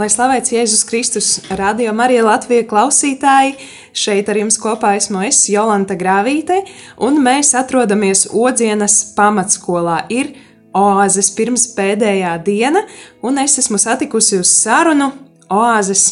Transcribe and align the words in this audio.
Lai 0.00 0.06
slavēts 0.08 0.54
Jēzus 0.54 0.84
Kristus, 0.88 1.26
radio 1.58 1.90
Marija 1.92 2.22
Latvija 2.24 2.64
klausītāji, 2.64 3.50
šeit 3.92 4.30
ar 4.32 4.38
jums 4.40 4.56
kopā 4.56 4.94
esmu 4.96 5.20
es, 5.26 5.42
Jolanta 5.52 5.92
Grāvīte, 6.00 6.62
un 7.04 7.18
mēs 7.20 7.50
atrodamies 7.58 8.22
Odzienas 8.32 8.94
pamatskolā. 9.18 9.98
Ir 10.08 10.30
oāzes 10.72 11.28
pirms 11.36 11.66
pēdējā 11.76 12.32
diena, 12.46 12.86
un 13.20 13.42
es 13.44 13.58
esmu 13.60 13.76
satikusi 13.82 14.40
uz 14.40 14.54
sarunu 14.62 15.10
oāzes 15.52 16.06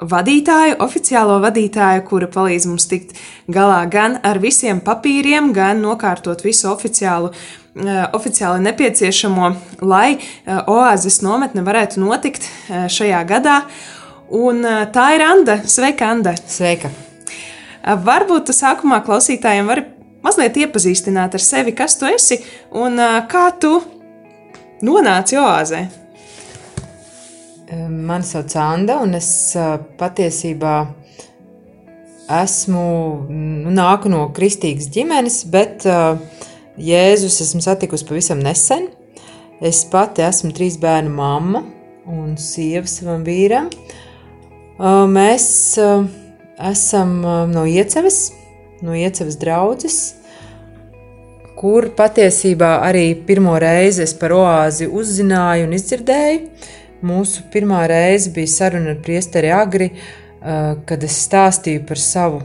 vadītāju, 0.00 0.80
oficiālo 0.82 1.38
vadītāju, 1.44 2.02
kura 2.08 2.26
palīdz 2.34 2.66
mums 2.66 2.88
tikt 2.90 3.14
galā 3.46 3.84
gan 3.92 4.18
ar 4.26 4.40
visiem 4.42 4.80
papīriem, 4.82 5.52
gan 5.54 5.84
nokārtot 5.84 6.42
visu 6.42 6.70
oficiālu, 6.72 7.30
oficiāli 7.74 8.64
nepieciešamo, 8.64 9.52
lai 9.86 10.16
uh, 10.16 10.64
oāzes 10.70 11.20
nometne 11.22 11.62
varētu 11.66 12.02
notikt 12.02 12.46
uh, 12.46 12.88
šajā 12.90 13.22
gadā. 13.28 13.60
Un 14.30 14.64
uh, 14.64 14.82
tā 14.90 15.12
ir 15.16 15.24
Anna. 15.26 15.60
Sveika, 15.66 16.10
Anna! 16.10 16.34
Sveika! 16.34 16.90
Uh, 16.90 17.94
varbūt 17.94 18.50
tu 18.50 18.56
sākumā 18.56 19.00
klausītājiem 19.06 19.70
vari 19.70 19.86
mazliet 20.24 20.58
iepazīstināt 20.60 21.38
ar 21.38 21.44
sevi, 21.44 21.74
kas 21.76 21.96
tu 22.00 22.10
esi 22.10 22.40
un 22.74 22.98
uh, 22.98 23.22
kā 23.30 23.48
tu 23.60 23.78
nonāci 24.82 25.38
oāzē. 25.38 25.86
Mani 27.70 28.26
sauc 28.26 28.50
Anna, 28.58 28.96
un 29.04 29.14
es 29.14 29.28
patiesībā 30.00 30.72
esmu 32.30 32.84
nu, 33.30 33.70
nāku 33.74 34.10
no 34.10 34.24
kristīgas 34.34 34.88
ģimenes, 34.90 35.44
bet 35.52 35.86
ā, 35.86 36.16
Jēzus 36.80 37.42
esmu 37.44 37.60
satikusi 37.60 38.06
pavisam 38.08 38.40
nesen. 38.40 38.86
Es 39.60 39.82
pati 39.84 40.24
esmu 40.24 40.54
trīs 40.56 40.78
bērnu 40.80 41.12
mamma 41.12 41.60
un 42.08 42.38
sieva 42.40 42.88
savam 42.88 43.20
vīram. 43.26 43.68
Mēs 45.12 45.48
esam 45.76 47.10
no 47.52 47.66
Iecevas, 47.68 48.30
no 48.80 48.96
Iecevas 48.96 49.36
draudzes, 49.42 49.98
kur 51.60 51.90
patiesībā 51.98 52.78
arī 52.86 53.10
pirmo 53.28 53.58
reizi 53.60 54.06
es 54.06 54.14
par 54.16 54.32
oāzi 54.38 54.88
uzzināju 54.88 55.68
un 55.68 55.76
izdzirdēju. 55.76 56.40
Mūsu 57.04 57.44
pirmā 57.52 57.82
reize 57.92 58.32
bija 58.32 58.54
saruna 58.54 58.94
ar 58.94 59.04
priesteri 59.04 59.52
Agri, 59.52 59.90
kad 60.40 61.04
es 61.04 61.20
stāstīju 61.26 61.84
par 61.88 62.00
savu 62.00 62.40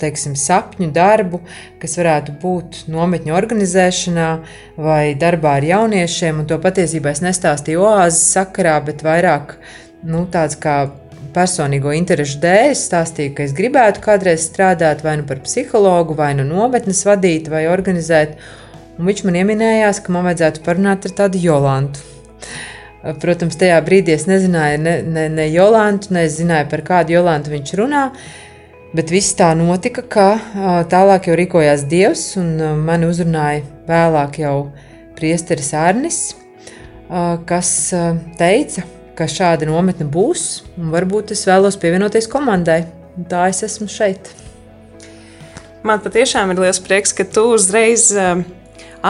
teiksim, 0.00 0.34
sapņu 0.38 0.90
darbu, 0.94 1.40
kas 1.82 1.96
varētu 2.00 2.36
būt 2.42 2.82
nometņu 2.92 3.34
organizēšanā 3.36 4.28
vai 4.76 5.14
darbā 5.18 5.56
ar 5.60 5.66
jauniešiem. 5.70 6.42
Un 6.42 6.50
to 6.50 6.60
patiesībā 6.62 7.14
es 7.14 7.24
nestāstīju 7.24 7.86
oāzes 7.86 8.22
sakarā, 8.36 8.78
bet 8.86 9.04
vairāk 9.06 9.56
nu, 10.06 10.26
tāds 10.32 10.58
kā 10.60 10.84
personīgo 11.36 11.92
interesu 11.96 12.40
dēļ. 12.42 12.70
Es 12.72 12.86
stāstīju, 12.88 13.34
ka 13.36 13.44
es 13.46 13.54
gribētu 13.56 14.02
kādreiz 14.04 14.46
strādāt 14.48 15.04
vai 15.04 15.18
nu 15.20 15.26
par 15.28 15.42
psihologu, 15.44 16.16
vai 16.18 16.32
nu 16.38 16.46
nometnes 16.48 17.04
vadīt, 17.08 17.50
vai 17.52 17.66
organizēt. 17.72 18.38
Un 18.96 19.08
viņš 19.10 19.26
man 19.26 19.36
ieminējās, 19.42 20.00
ka 20.04 20.14
man 20.14 20.24
vajadzētu 20.30 20.62
parunāt 20.64 21.04
ar 21.08 21.16
tādu 21.18 21.40
Jolantu. 21.42 22.00
Protams, 23.20 23.58
tajā 23.60 23.76
brīdī 23.86 24.16
es 24.16 24.24
nezināju 24.26 24.80
ne, 24.82 24.96
ne, 25.04 25.26
ne 25.30 25.44
Jolantu, 25.52 26.14
ne 26.16 26.24
es 26.26 26.40
zināju, 26.40 26.70
par 26.72 26.82
kādu 26.86 27.14
Jolantu 27.14 27.52
viņš 27.52 27.74
runā. 27.78 28.06
Bet 28.96 29.10
viss 29.12 29.34
tā 29.36 29.50
notika, 29.58 30.00
ka 30.00 30.26
tālāk 30.88 31.26
jau 31.28 31.34
rīkojās 31.36 31.82
Dievs, 31.90 32.22
un 32.40 32.54
mani 32.86 33.04
uzrunāja 33.10 33.64
vēlāk 33.84 34.38
jau 34.40 34.70
priesteris 35.18 35.74
Arnis, 35.76 36.20
kas 37.50 37.70
teica, 38.38 38.86
ka 39.18 39.28
šāda 39.28 39.68
nometne 39.68 40.06
būs, 40.08 40.46
un 40.80 40.94
varbūt 40.94 41.34
es 41.36 41.44
vēlos 41.48 41.76
pievienoties 41.82 42.30
komandai. 42.32 42.86
Tā 43.28 43.46
es 43.50 43.60
esmu 43.66 43.90
šeit. 43.92 44.30
Man 45.84 46.00
patiešām 46.00 46.54
ir 46.54 46.64
liels 46.64 46.80
prieks, 46.80 47.12
ka 47.16 47.28
tu 47.28 47.50
uzreiz 47.52 48.08
uh, 48.16 48.40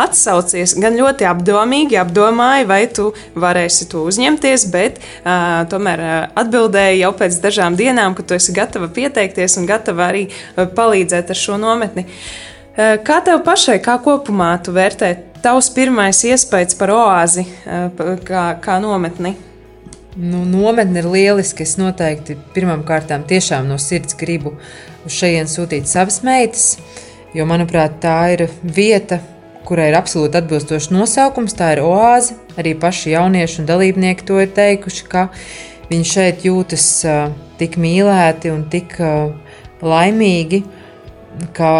atsaucies 0.02 0.76
gan 0.80 0.96
ļoti 0.98 1.26
apdomīgi, 1.28 1.98
apdomāji, 2.00 2.66
vai 2.68 2.82
tu 2.92 3.10
varēsi 3.36 3.88
to 3.92 4.04
uzņemties, 4.08 4.66
bet 4.72 5.00
uh, 5.00 5.62
tomēr 5.70 6.02
uh, 6.02 6.16
atbildēji 6.42 7.02
jau 7.04 7.12
pēc 7.16 7.40
dažām 7.44 7.78
dienām, 7.78 8.16
ka 8.16 8.26
tu 8.26 8.36
esi 8.38 8.54
gatava 8.56 8.90
pieteikties 8.92 9.58
un 9.60 9.68
gatava 9.68 10.10
arī 10.10 10.26
uh, 10.28 10.66
palīdzēt 10.66 11.32
ar 11.32 11.40
šo 11.40 11.58
nometni. 11.62 12.06
Uh, 12.76 12.96
kā 13.06 13.22
tev 13.24 13.42
pašai, 13.46 13.80
kā 13.84 13.98
kopumā 14.04 14.54
tu 14.64 14.76
vērtē 14.76 15.14
tavs 15.44 15.72
pirmais 15.74 16.22
iespējas 16.28 16.78
par 16.78 16.94
oāzi, 16.94 17.46
uh, 17.66 18.16
kā, 18.26 18.48
kā 18.62 18.80
nometni? 18.82 19.36
Nu, 20.16 20.44
nometne 20.48 21.02
ir 21.02 21.08
lieliska. 21.12 21.64
Es 21.66 21.76
noteikti 21.76 22.38
pirmām 22.54 22.86
kārtām 22.88 23.26
tiešām 23.28 23.66
no 23.68 23.76
sirds 23.80 24.16
gribu 24.16 24.54
uz 25.04 25.12
šejienes 25.12 25.56
sūtīt 25.58 25.88
savas 25.90 26.22
meitas, 26.24 26.78
jo, 27.36 27.44
manuprāt, 27.48 27.98
tā 28.00 28.16
ir 28.32 28.46
vieta, 28.62 29.20
kurai 29.66 29.90
ir 29.90 29.98
absolūti 29.98 30.38
atbilstošs 30.40 30.92
nosaukums. 30.94 31.56
Tā 31.58 31.74
ir 31.74 31.82
oāze. 31.84 32.38
Arī 32.60 32.76
paši 32.78 33.14
jaunieši 33.16 33.62
un 33.62 33.68
dalībnieki 33.68 34.26
to 34.26 34.38
ir 34.42 34.52
teikuši, 34.56 35.06
ka 35.10 35.26
viņi 35.90 36.08
šeit 36.12 36.46
jūtas 36.46 36.88
tik 37.60 37.78
mīlēti 37.80 38.52
un 38.52 38.64
tik 38.72 38.96
laimīgi, 39.84 40.62
ka 41.56 41.72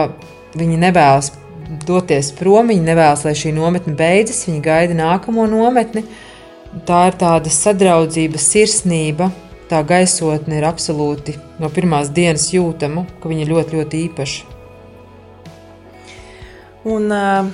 viņi 0.57 0.79
nevēlas 0.85 1.33
doties 1.87 2.31
prom, 2.37 2.71
viņi 2.71 2.85
nevēlas, 2.87 3.25
lai 3.27 3.35
šī 3.39 3.53
nometne 3.57 3.95
beidzas, 3.99 4.45
viņi 4.49 4.63
gaida 4.65 4.97
nākamo 4.99 5.47
nometni. 5.51 6.05
Tā 6.87 7.07
ir 7.11 7.17
tāda 7.19 7.51
sadraudzība, 7.53 8.41
sirsnība, 8.43 9.31
tā 9.71 9.81
gaisotne 9.87 10.59
ir 10.59 10.67
absolūti 10.69 11.37
no 11.63 11.71
pirmās 11.73 12.11
dienas 12.15 12.51
jūtama, 12.53 13.07
ka 13.23 13.31
viņa 13.33 13.49
ļoti, 13.49 13.79
ļoti 13.79 14.03
īpaša. 14.11 14.53
Un, 16.87 17.09
uh, 17.11 17.49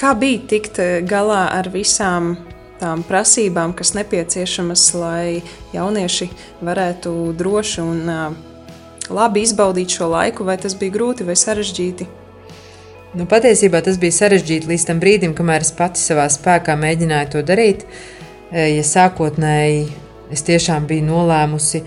kā 0.00 0.12
bija 0.18 0.42
tikt 0.52 0.80
uh, 0.82 0.98
galā 1.06 1.46
ar 1.56 1.70
visām 1.72 2.34
tām 2.80 3.02
prasībām, 3.06 3.72
kas 3.76 3.94
nepieciešamas, 3.96 4.84
lai 5.00 5.40
jaunieši 5.72 6.28
varētu 6.64 7.14
droši 7.38 7.80
un 7.84 8.04
uh, 8.12 8.36
labi 9.10 9.44
izbaudīt 9.46 9.96
šo 9.96 10.10
laiku, 10.12 10.44
vai 10.44 10.58
tas 10.60 10.76
bija 10.78 10.94
grūti 10.98 11.26
vai 11.26 11.36
sarežģīti? 11.38 12.08
Nu, 13.16 13.24
patiesībā 13.24 13.80
tas 13.80 13.96
bija 14.00 14.12
sarežģīti 14.12 14.68
līdz 14.68 14.84
tam 14.90 15.00
brīdim, 15.00 15.32
kamēr 15.36 15.64
es 15.64 15.72
pati 15.76 16.02
savā 16.02 16.26
spēkā 16.32 16.74
mēģināju 16.76 17.32
to 17.32 17.44
darīt. 17.46 17.86
E, 17.86 18.66
Ja 18.76 18.82
sākotnēji 18.84 19.86
es 20.34 20.42
tiešām 20.46 20.84
biju 20.90 21.06
nolēmusi 21.06 21.80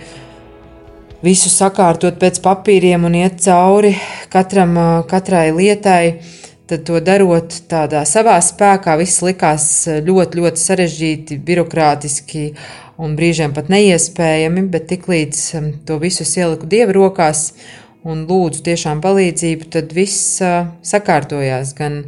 visu 1.23 1.51
sakārtot 1.51 2.17
pēc 2.19 2.39
papīriem 2.43 3.05
un 3.05 3.19
iet 3.19 3.37
cauri 3.43 3.93
katram, 4.33 4.73
ā, 4.79 4.87
katrai 5.09 5.49
lietai, 5.55 6.03
tad 6.69 6.85
to 6.85 6.99
darot 7.01 7.55
tādā 7.69 8.03
savā 8.05 8.35
spēkā, 8.43 8.93
viss 8.99 9.23
likās 9.25 9.65
ļoti, 10.05 10.41
ļoti 10.41 10.61
sarežģīti, 10.61 11.37
birokrātiski 11.45 12.43
un 13.01 13.15
brīžiem 13.17 13.55
pat 13.55 13.71
neiespējami, 13.73 14.65
bet 14.71 14.89
tiklīdz 14.91 15.43
um, 15.57 15.69
to 15.87 15.97
visu 16.01 16.27
ieliku 16.27 16.69
Dieva 16.69 16.93
rokās 16.95 17.53
un 18.07 18.25
lūdzu 18.29 18.61
tiešām 18.67 19.01
palīdzību, 19.03 19.69
tad 19.73 19.95
viss 19.95 20.37
uh, 20.45 20.69
sakārtojās 20.85 21.73
gan, 21.77 22.03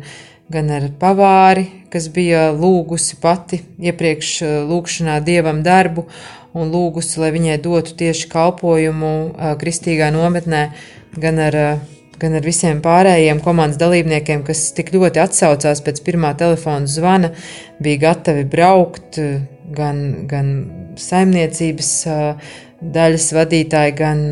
gan 0.52 0.70
ar 0.76 0.90
pavāri, 1.02 1.66
kas 1.92 2.12
bija 2.14 2.50
lūgusi 2.54 3.18
pati 3.24 3.64
iepriekš 3.82 4.36
uh, 4.46 4.54
lūgšanā 4.70 5.18
Dievam 5.26 5.64
darbu 5.66 6.06
un 6.54 6.70
lūgusi, 6.70 7.18
lai 7.24 7.32
viņai 7.34 7.58
dotu 7.64 7.96
tieši 7.98 8.28
kalpojumu 8.30 9.12
kristīgā 9.62 10.12
nometnē, 10.12 10.66
gan 11.16 11.40
ar 11.40 11.58
gan 12.22 12.38
ar 12.38 12.46
visiem 12.46 12.82
pārējiem 12.84 13.42
komandas 13.44 13.80
dalībniekiem, 13.82 14.44
kas 14.48 14.68
tik 14.78 14.94
ļoti 14.96 15.22
atsaucās 15.24 15.82
pēc 15.86 16.04
pirmā 16.06 16.34
telefona 16.40 16.90
zvana, 16.90 17.32
bija 17.82 18.06
gatavi 18.08 18.46
braukt, 18.50 19.20
gan, 19.76 20.04
gan 20.30 20.54
saimniecības 21.00 21.92
daļas 22.82 23.28
vadītāji, 23.38 23.98
gan, 23.98 24.24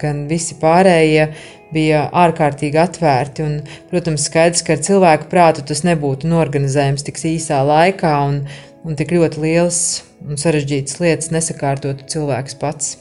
gan 0.00 0.24
visi 0.30 0.56
pārējie 0.60 1.26
bija 1.72 2.06
ārkārtīgi 2.24 2.80
atvērti. 2.80 3.46
Un, 3.46 3.58
protams, 3.90 4.28
skaidrs, 4.28 4.64
ka 4.64 4.76
ar 4.76 4.84
cilvēku 4.84 5.28
prātu 5.32 5.64
tas 5.68 5.84
nebūtu 5.88 6.30
norganizējams 6.30 7.06
tik 7.08 7.20
īsā 7.32 7.62
laikā 7.68 8.14
un, 8.28 8.42
un 8.84 8.98
tik 8.98 9.14
ļoti 9.16 9.44
lielas 9.44 9.82
un 10.22 10.38
sarežģītas 10.40 11.00
lietas 11.02 11.32
nesakārtotu 11.34 12.08
cilvēks 12.12 12.60
pats. 12.60 12.96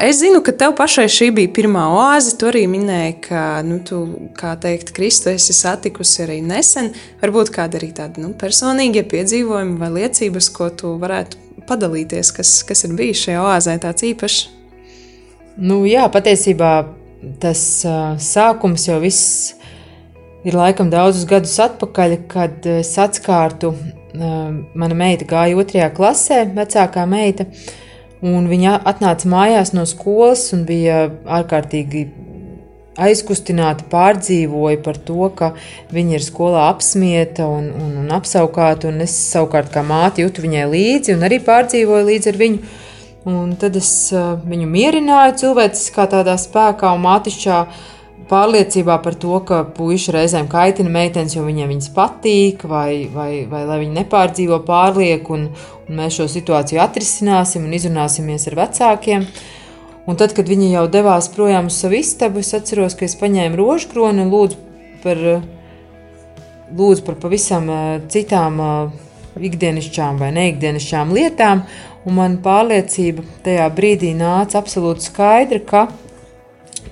Es 0.00 0.16
zinu, 0.16 0.38
ka 0.40 0.54
tev 0.56 0.70
pašai 0.78 1.10
šī 1.12 1.26
bija 1.36 1.50
pirmā 1.52 1.82
oāze. 1.92 2.32
Tu 2.40 2.46
arī 2.48 2.62
minēji, 2.72 3.18
ka, 3.26 3.40
nu, 3.66 3.82
tu, 3.84 3.98
kā 4.38 4.54
teikt, 4.56 4.94
Kristu 4.96 5.28
esi 5.28 5.52
satikusi 5.52 6.22
arī 6.24 6.38
nesen. 6.40 6.88
Varbūt 7.20 7.50
kāda 7.52 7.76
arī 7.76 7.90
tāda 7.98 8.22
nu, 8.22 8.30
personīga 8.40 9.02
piedzīvojuma 9.10 9.76
vai 9.82 9.90
liecības, 9.98 10.48
ko 10.56 10.70
tu 10.72 10.94
varētu 11.02 11.64
padalīties, 11.68 12.30
kas, 12.32 12.52
kas 12.64 12.86
ir 12.88 12.94
bijis 12.96 13.26
šajā 13.26 13.42
oāzē 13.44 13.74
tāds 13.82 14.06
īpašs. 14.08 14.38
Nu, 15.60 15.82
jā, 15.84 16.06
patiesībā 16.08 16.72
tas 17.44 17.66
uh, 17.84 18.16
sākums 18.16 18.88
jau 18.88 18.96
viss 19.04 19.52
ir 20.48 20.56
laikam 20.56 20.88
daudzus 20.88 21.28
gadus 21.28 21.58
atpakaļ, 21.60 22.16
kad 22.32 22.70
es 22.78 22.94
atskārtu, 23.04 23.74
uh, 23.76 24.48
mana 24.72 24.96
meita 25.04 25.28
gāja 25.28 25.60
otrajā 25.60 25.92
klasē, 26.00 26.46
vecākā 26.56 27.04
meita. 27.04 27.50
Uh, 27.50 27.76
Un 28.20 28.48
viņa 28.50 28.82
atnāca 28.84 29.28
mājās 29.32 29.72
no 29.72 29.86
skolas 29.88 30.50
un 30.52 30.66
bija 30.68 31.06
ārkārtīgi 31.24 32.04
aizkustināta, 33.00 33.86
pārdzīvoja 33.90 34.80
par 34.84 34.98
to, 35.08 35.28
ka 35.36 35.52
viņa 35.94 36.18
ir 36.18 36.24
skolā 36.24 36.66
apsmieta 36.68 37.46
un, 37.48 37.70
un, 37.72 37.94
un 38.02 38.12
apsaukāta. 38.12 38.90
Un 38.90 39.00
es 39.06 39.14
savukārt 39.30 39.72
kā 39.72 39.84
māte 39.86 40.24
jūtu 40.24 40.44
viņai 40.44 40.66
līdzi 40.74 41.16
un 41.16 41.24
arī 41.28 41.40
pārdzīvoju 41.46 42.08
līdzi 42.10 42.32
ar 42.32 42.40
viņu. 42.40 42.76
Un 43.30 43.54
tad 43.60 43.76
es 43.76 43.90
uh, 44.16 44.34
viņu 44.48 44.68
mierināju 44.68 45.36
cilvēciskā 45.42 46.06
tādā 46.12 46.36
spēkā 46.40 46.92
un 46.96 47.02
mātišķā 47.04 47.58
pārliecībā 48.30 48.96
par 49.02 49.16
to, 49.18 49.34
ka 49.46 49.62
puiši 49.76 50.14
reizēm 50.14 50.48
kaitina 50.50 50.92
meitenes, 50.94 51.34
jo 51.36 51.44
viņiem 51.46 51.72
viņas 51.74 51.90
patīk, 51.96 52.64
vai, 52.70 53.08
vai, 53.12 53.44
vai 53.50 53.64
lai 53.68 53.80
viņi 53.82 53.96
nepārdzīvo 53.98 54.60
pārlieku, 54.66 55.36
un, 55.36 55.48
un 55.88 56.00
mēs 56.00 56.20
šo 56.20 56.28
situāciju 56.30 56.82
atrisināsim 56.82 57.66
un 57.66 57.74
izrunāsimies 57.76 58.46
ar 58.50 58.58
vecākiem. 58.62 59.26
Un 60.08 60.18
tad, 60.18 60.34
kad 60.34 60.48
viņi 60.48 60.72
jau 60.72 60.86
devās 60.90 61.28
projām 61.34 61.68
uz 61.70 61.76
savu 61.82 61.98
istabu, 62.00 62.40
es 62.42 62.54
atceros, 62.56 62.96
ka 62.98 63.06
es 63.06 63.18
paņēmu 63.20 63.58
rožu 63.60 63.90
kroni 63.92 64.24
un 64.24 64.32
lūdzu 64.32 64.58
par, 65.04 65.20
lūdzu 66.78 67.06
par 67.06 67.18
pavisam 67.20 67.68
citām 68.10 68.58
ikdienišķām 69.38 70.18
vai 70.20 70.30
neikdienišķām 70.34 71.12
lietām, 71.14 71.64
un 72.06 72.16
man 72.16 72.38
pārliecība 72.42 73.24
tajā 73.44 73.66
brīdī 73.76 74.14
nāca 74.18 74.58
absolūti 74.62 75.06
skaidra, 75.10 75.60
ka 75.66 75.84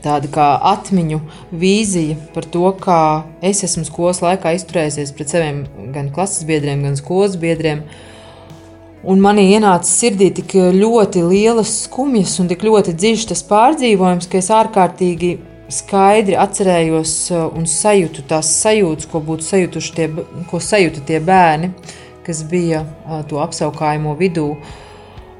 tāda 0.04 0.30
kā 0.32 0.46
atmiņu 0.72 1.20
vīzija 1.58 2.16
par 2.34 2.46
to, 2.48 2.70
kā 2.80 3.00
es 3.44 3.64
esmu 3.66 3.84
skolas 3.88 4.22
laikā 4.24 4.54
izturējies 4.56 5.12
pret 5.16 5.34
saviem 5.34 5.64
gan 5.94 6.12
klases 6.14 6.46
biedriem, 6.48 6.84
gan 6.86 6.96
skolas 6.98 7.36
biedriem. 7.40 7.84
Un 9.08 9.22
manī 9.22 9.46
ienāca 9.54 9.86
sirdī 9.86 10.32
tik 10.34 10.56
ļoti 10.74 11.22
lielas 11.22 11.70
skumjas 11.84 12.34
un 12.42 12.50
tik 12.50 12.64
ļoti 12.66 12.96
dziļš 12.98 13.28
tas 13.30 13.44
pārdzīvojums, 13.46 14.26
ka 14.30 14.40
es 14.40 14.50
ārkārtīgi 14.54 15.36
skaidri 15.72 16.34
atcerējos 16.40 17.14
uh, 17.30 17.46
un 17.54 17.68
sajūtu 17.68 18.24
tās 18.28 18.50
sajūtas, 18.64 19.06
ko 19.12 19.20
būtu 19.22 19.44
sajutuši 19.44 19.94
tie, 19.94 20.10
ko 20.50 20.60
sajuta 20.64 21.04
tie 21.06 21.20
bērni, 21.20 21.74
kas 22.26 22.40
bija 22.48 22.82
uh, 22.82 23.20
to 23.28 23.38
apsaukājumu 23.44 24.16
vidū. 24.18 24.50
Uh, 24.56 24.76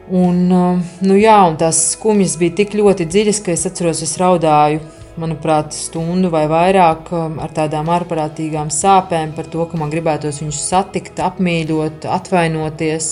Un, 0.08 0.46
um, 0.48 0.78
nu 1.04 1.18
jā, 1.20 1.36
un 1.44 1.58
tās 1.60 1.82
skumjas 1.92 2.38
bija 2.40 2.54
tik 2.62 2.72
ļoti 2.78 3.04
dziļas, 3.12 3.42
ka 3.44 3.52
es 3.52 3.66
atceros, 3.68 4.00
es 4.06 4.14
raudāju, 4.16 4.80
manuprāt, 5.20 5.74
stundu 5.76 6.30
vai 6.32 6.46
vairāk 6.48 7.10
um, 7.12 7.36
ar 7.42 7.52
tādām 7.52 7.90
ārprātīgām 7.92 8.70
sāpēm 8.72 9.34
par 9.36 9.50
to, 9.52 9.66
ka 9.68 9.76
man 9.80 9.92
gribētos 9.92 10.40
viņus 10.40 10.62
satikt, 10.70 11.20
apmīļot, 11.20 12.08
atvainoties 12.08 13.10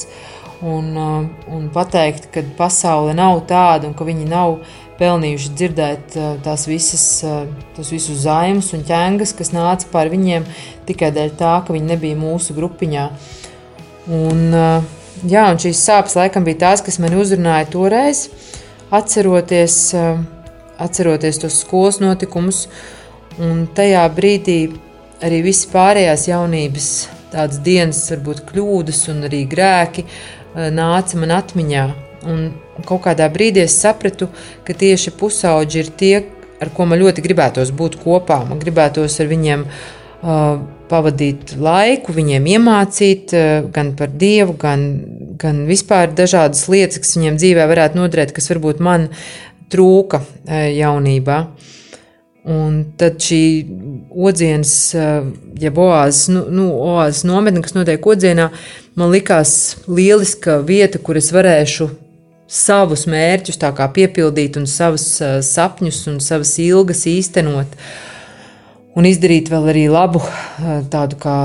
un, 0.64 0.88
um, 0.96 1.28
un 1.52 1.68
pateikt, 1.74 2.30
ka 2.32 2.46
pasaule 2.56 3.12
nav 3.18 3.42
tāda 3.50 3.90
un 3.90 3.96
ka 3.98 4.08
viņi 4.08 4.30
nav 4.32 4.56
pelnījuši 4.96 5.52
dzirdēt 5.52 6.16
uh, 6.16 6.32
tās 6.46 6.64
visas, 6.70 7.06
uh, 7.28 7.42
tos 7.76 7.92
visus 7.92 8.24
zaimus 8.24 8.72
un 8.72 8.88
ķēngas, 8.88 9.36
kas 9.36 9.52
nāca 9.52 9.92
par 9.92 10.08
viņiem 10.08 10.48
tikai 10.88 11.12
dēļ 11.12 11.36
tā, 11.36 11.58
ka 11.66 11.76
viņi 11.76 11.92
nebija 11.92 12.24
mūsu 12.24 12.56
grupiņā. 12.56 13.10
Un, 14.16 14.46
uh, 14.54 14.95
Jā, 15.24 15.46
un 15.48 15.56
šīs 15.56 15.78
sāpes 15.80 16.12
laikam 16.18 16.44
bija 16.44 16.58
tās, 16.66 16.82
kas 16.84 16.98
man 17.00 17.14
uzrunāja 17.16 17.64
toreiz, 17.72 18.26
atceroties, 18.92 19.76
eh, 19.96 20.18
atceroties 20.78 21.40
tos 21.40 21.60
skolas 21.62 22.02
notikumus. 22.04 22.66
Un 23.40 23.66
tajā 23.66 24.04
brīdī 24.12 24.76
arī 25.24 25.42
visas 25.42 25.70
pārējās 25.72 26.28
jaunības, 26.28 27.08
tādas 27.32 27.62
dienas, 27.64 28.02
varbūt 28.12 28.44
kļūdas 28.50 29.08
un 29.08 29.24
arī 29.30 29.46
grēki 29.48 30.04
eh, 30.04 30.68
nāca 30.70 31.16
man 31.16 31.32
atmiņā. 31.40 31.88
Un 32.26 32.52
kaut 32.84 33.06
kādā 33.06 33.30
brīdī 33.32 33.64
es 33.64 33.80
sapratu, 33.80 34.28
ka 34.64 34.74
tieši 34.76 35.16
pusauģi 35.16 35.80
ir 35.80 35.92
tie, 35.96 36.16
ar 36.60 36.68
ko 36.76 36.84
man 36.84 37.00
ļoti 37.00 37.24
gribētos 37.24 37.72
būt 37.72 37.96
kopā. 38.04 38.42
Man 38.44 38.60
gribētos 38.60 39.20
ar 39.20 39.28
viņiem 39.30 39.64
uh, 39.64 40.58
pavadīt 40.90 41.54
laiku, 41.60 42.14
viņiem 42.16 42.46
iemācīt 42.56 43.34
eh, 43.36 43.66
gan 43.72 43.92
par 43.98 44.12
Dievu, 44.18 44.56
gan, 44.60 44.86
gan 45.40 45.64
vispār 45.68 46.12
dažādas 46.16 46.66
lietas, 46.72 47.00
kas 47.02 47.16
viņiem 47.18 47.38
dzīvē 47.40 47.66
varētu 47.70 48.00
noderēt, 48.00 48.34
kas 48.36 48.50
varbūt 48.52 48.82
man 48.84 49.08
trūka 49.72 50.22
eh, 50.22 50.70
jaunībā. 50.78 51.40
Un 52.46 52.74
tad 52.94 53.18
šī 53.26 53.42
odzienas, 54.14 54.72
eh, 54.94 55.28
ja 55.62 55.74
oāzes, 55.74 56.30
nu, 56.30 56.46
nu, 56.54 56.70
oāzes 56.94 57.26
nometne, 57.26 57.64
kas 57.64 57.74
notiek 57.74 58.06
odzienā, 58.06 58.50
man 58.98 59.14
likās 59.14 59.76
lieliska 59.90 60.60
vieta, 60.66 61.02
kur 61.02 61.18
es 61.18 61.32
varēšu 61.34 61.90
savus 62.46 63.08
mērķus 63.10 63.58
piepildīt 63.58 64.56
un 64.56 64.68
savus 64.70 65.16
sapņus 65.42 66.04
un 66.12 66.20
savas 66.22 66.52
ilgas 66.62 67.02
īstenot. 67.10 67.74
Uh, 67.74 68.15
un 68.96 69.08
izdarīt 69.08 69.50
vēl 69.52 69.68
arī 69.72 69.86
labu 69.92 70.22
tādu 70.92 71.18
kā 71.20 71.36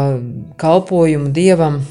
kalpojumu 0.61 1.33
dievam. 1.35 1.81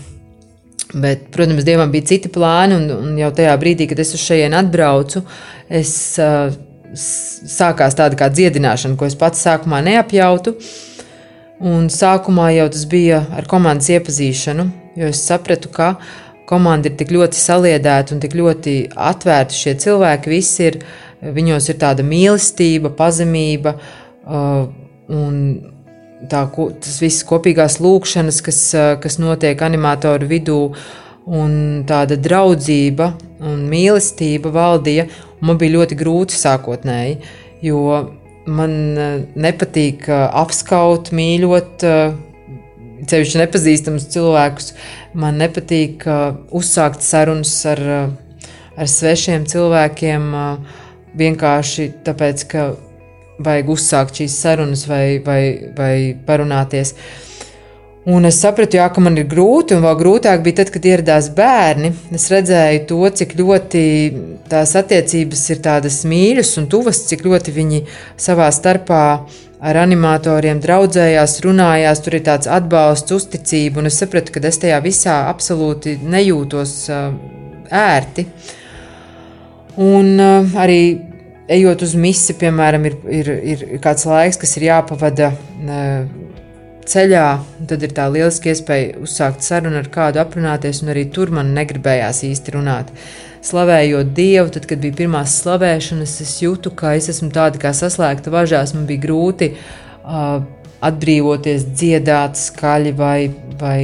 Bet, 0.90 1.28
protams, 1.30 1.62
dievam 1.62 1.92
bija 1.92 2.08
citi 2.10 2.30
plāni, 2.34 2.74
un, 2.74 2.88
un 2.90 3.18
jau 3.20 3.28
tajā 3.36 3.52
brīdī, 3.62 3.86
kad 3.86 4.00
es 4.02 4.10
uz 4.16 4.24
šejienes 4.24 4.58
atbraucu, 4.58 5.22
es, 5.70 5.92
uh, 6.18 6.50
sākās 6.98 7.94
tāda 7.94 8.18
kā 8.18 8.26
dziedināšana, 8.32 8.96
ko 8.98 9.06
es 9.06 9.14
pats 9.18 9.44
sākumā 9.46 9.78
neapjautu. 9.86 10.56
Un 11.70 11.86
sākumā 11.92 12.48
jau 12.56 12.66
tas 12.72 12.86
bija 12.90 13.20
ar 13.36 13.46
komandas 13.46 13.90
iepazīšanu, 13.92 14.66
jo 14.98 15.12
es 15.12 15.22
sapratu, 15.28 15.70
ka 15.70 15.92
komanda 16.48 16.90
ir 16.90 16.96
tik 16.98 17.12
ļoti 17.14 17.38
saliedēta 17.38 18.16
un 18.16 18.22
tik 18.24 18.34
ļoti 18.34 18.76
atvērta. 18.96 19.54
Šie 19.54 19.76
cilvēki 19.78 20.32
visi 20.32 20.70
ir, 20.70 20.80
viņos 21.20 21.70
ir 21.70 21.78
tāda 21.84 22.06
mīlestība, 22.06 22.90
pazemība. 22.98 23.76
Uh, 24.24 24.64
Un 25.10 25.36
tā, 26.30 26.44
tas 26.54 26.98
viss 27.02 27.26
kopīgās 27.26 27.80
lūkšanas, 27.82 28.40
kas, 28.46 28.60
kas 29.02 29.18
notiek 29.22 29.62
animatoru 29.66 30.28
vidū, 30.30 30.60
un 31.30 31.84
tāda 31.88 32.16
draudzība 32.18 33.12
un 33.46 33.66
mīlestība 33.70 34.52
valdīja. 34.54 35.06
Man 35.44 35.60
bija 35.60 35.78
ļoti 35.78 35.96
grūti 36.00 36.36
sākotnēji, 36.36 37.20
jo 37.64 37.84
man 38.50 38.74
nepatīk 39.40 40.08
apskaut, 40.10 41.12
mīļot 41.16 41.86
ceļš 43.10 43.36
nepazīstamus 43.40 44.08
cilvēkus. 44.12 44.74
Man 45.16 45.40
nepatīk 45.40 46.04
uzsākt 46.56 47.04
sarunas 47.06 47.54
ar, 47.70 47.82
ar 48.76 48.90
svešiem 48.90 49.46
cilvēkiem 49.48 50.30
vienkārši 51.20 51.90
tāpēc, 52.06 52.46
ka 52.50 52.66
vajag 53.44 53.74
uzsākt 53.74 54.20
šīs 54.20 54.38
sarunas 54.44 54.86
vai, 54.90 55.18
vai, 55.24 55.42
vai 55.76 55.94
parunāties. 56.26 56.94
Un 58.10 58.24
es 58.24 58.38
sapratu, 58.40 58.78
jā, 58.78 58.86
ka 58.88 59.02
man 59.04 59.18
ir 59.20 59.26
grūti, 59.28 59.76
un 59.76 59.84
vēl 59.84 59.98
grūtāk 59.98 60.40
bija 60.44 60.62
tad, 60.62 60.70
kad 60.72 60.86
ieradās 60.88 61.28
bērni. 61.36 61.90
Es 62.16 62.30
redzēju 62.32 62.86
to, 62.88 63.00
cik 63.20 63.34
ļoti 63.36 63.82
tās 64.48 64.72
attiecības 64.80 65.42
ir 65.52 65.60
tādas 65.66 66.00
mīļas 66.08 66.54
un 66.62 66.70
tuvas, 66.72 67.02
cik 67.10 67.26
ļoti 67.28 67.54
viņi 67.58 67.82
savā 68.16 68.48
starpā 68.56 69.02
ar 69.60 69.80
animatoriem 69.82 70.62
draudzējās, 70.64 71.36
runājās. 71.44 72.00
Tur 72.00 72.16
ir 72.16 72.24
tāds 72.30 72.48
atbalsts, 72.48 73.12
uzticība, 73.18 73.82
un 73.82 73.90
es 73.92 74.00
sapratu, 74.00 74.32
ka 74.32 74.42
es 74.48 74.58
tajā 74.64 74.80
visā 74.80 75.20
absolūti 75.28 75.98
nejūtos 76.00 76.74
ērti. 77.68 78.26
Un 79.80 80.16
arī 80.58 80.80
ejot 81.50 81.82
uz 81.82 81.94
misiju, 81.98 82.38
piemēram, 82.40 82.86
ir, 82.86 82.96
ir, 83.10 83.30
ir 83.54 83.64
kāds 83.82 84.06
laiks, 84.08 84.38
kas 84.40 84.56
ir 84.58 84.68
jāpavada 84.68 85.32
ceļā, 86.90 87.24
tad 87.70 87.86
ir 87.86 87.94
tā 87.94 88.06
lieliska 88.10 88.52
iespēja 88.52 89.00
uzsākt 89.04 89.44
sarunu 89.46 89.80
ar 89.80 89.90
kādu, 89.92 90.20
aprunāties, 90.22 90.82
un 90.84 90.92
arī 90.94 91.06
tur 91.14 91.32
man 91.34 91.52
negribējās 91.56 92.24
īsti 92.30 92.56
runāt. 92.56 92.94
slavējot 93.46 94.14
Dievu, 94.16 94.50
tad, 94.52 94.66
kad 94.68 94.80
bija 94.82 94.98
pirmās 95.02 95.38
slavēšanas, 95.42 96.16
es 96.24 96.34
jūtu, 96.42 96.74
ka 96.76 96.94
es 96.98 97.08
esmu 97.08 97.30
tāda 97.32 97.60
kā 97.62 97.72
saslēgta 97.76 98.32
važās. 98.32 98.74
Man 98.76 98.84
bija 98.88 99.04
grūti 99.06 99.54
uh, 99.54 100.42
atbrīvoties, 100.84 101.64
dziedāt 101.72 102.36
skaļi 102.40 102.92
vai, 102.98 103.30
vai 103.60 103.80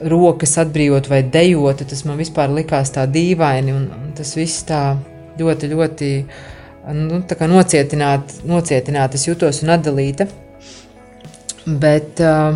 rokas 0.00 0.58
atbrīvot 0.60 1.08
vai 1.08 1.22
dejot. 1.22 1.86
Tas 1.88 2.04
man 2.08 2.20
vispār 2.20 2.52
likās 2.52 2.92
tā 2.92 3.06
dīvaini, 3.08 3.72
un, 3.72 3.88
un 3.96 4.12
tas 4.16 4.34
viss 4.36 4.66
tā 4.68 4.82
ļoti, 5.40 5.72
ļoti 5.72 6.10
nu, 6.94 7.22
nocietināt, 7.50 8.36
nocietināt. 8.46 9.16
Es 9.16 9.26
jutos 9.26 9.62
un 9.64 9.74
atdalīta. 9.74 10.28
Bet, 11.66 12.20
uh, 12.22 12.54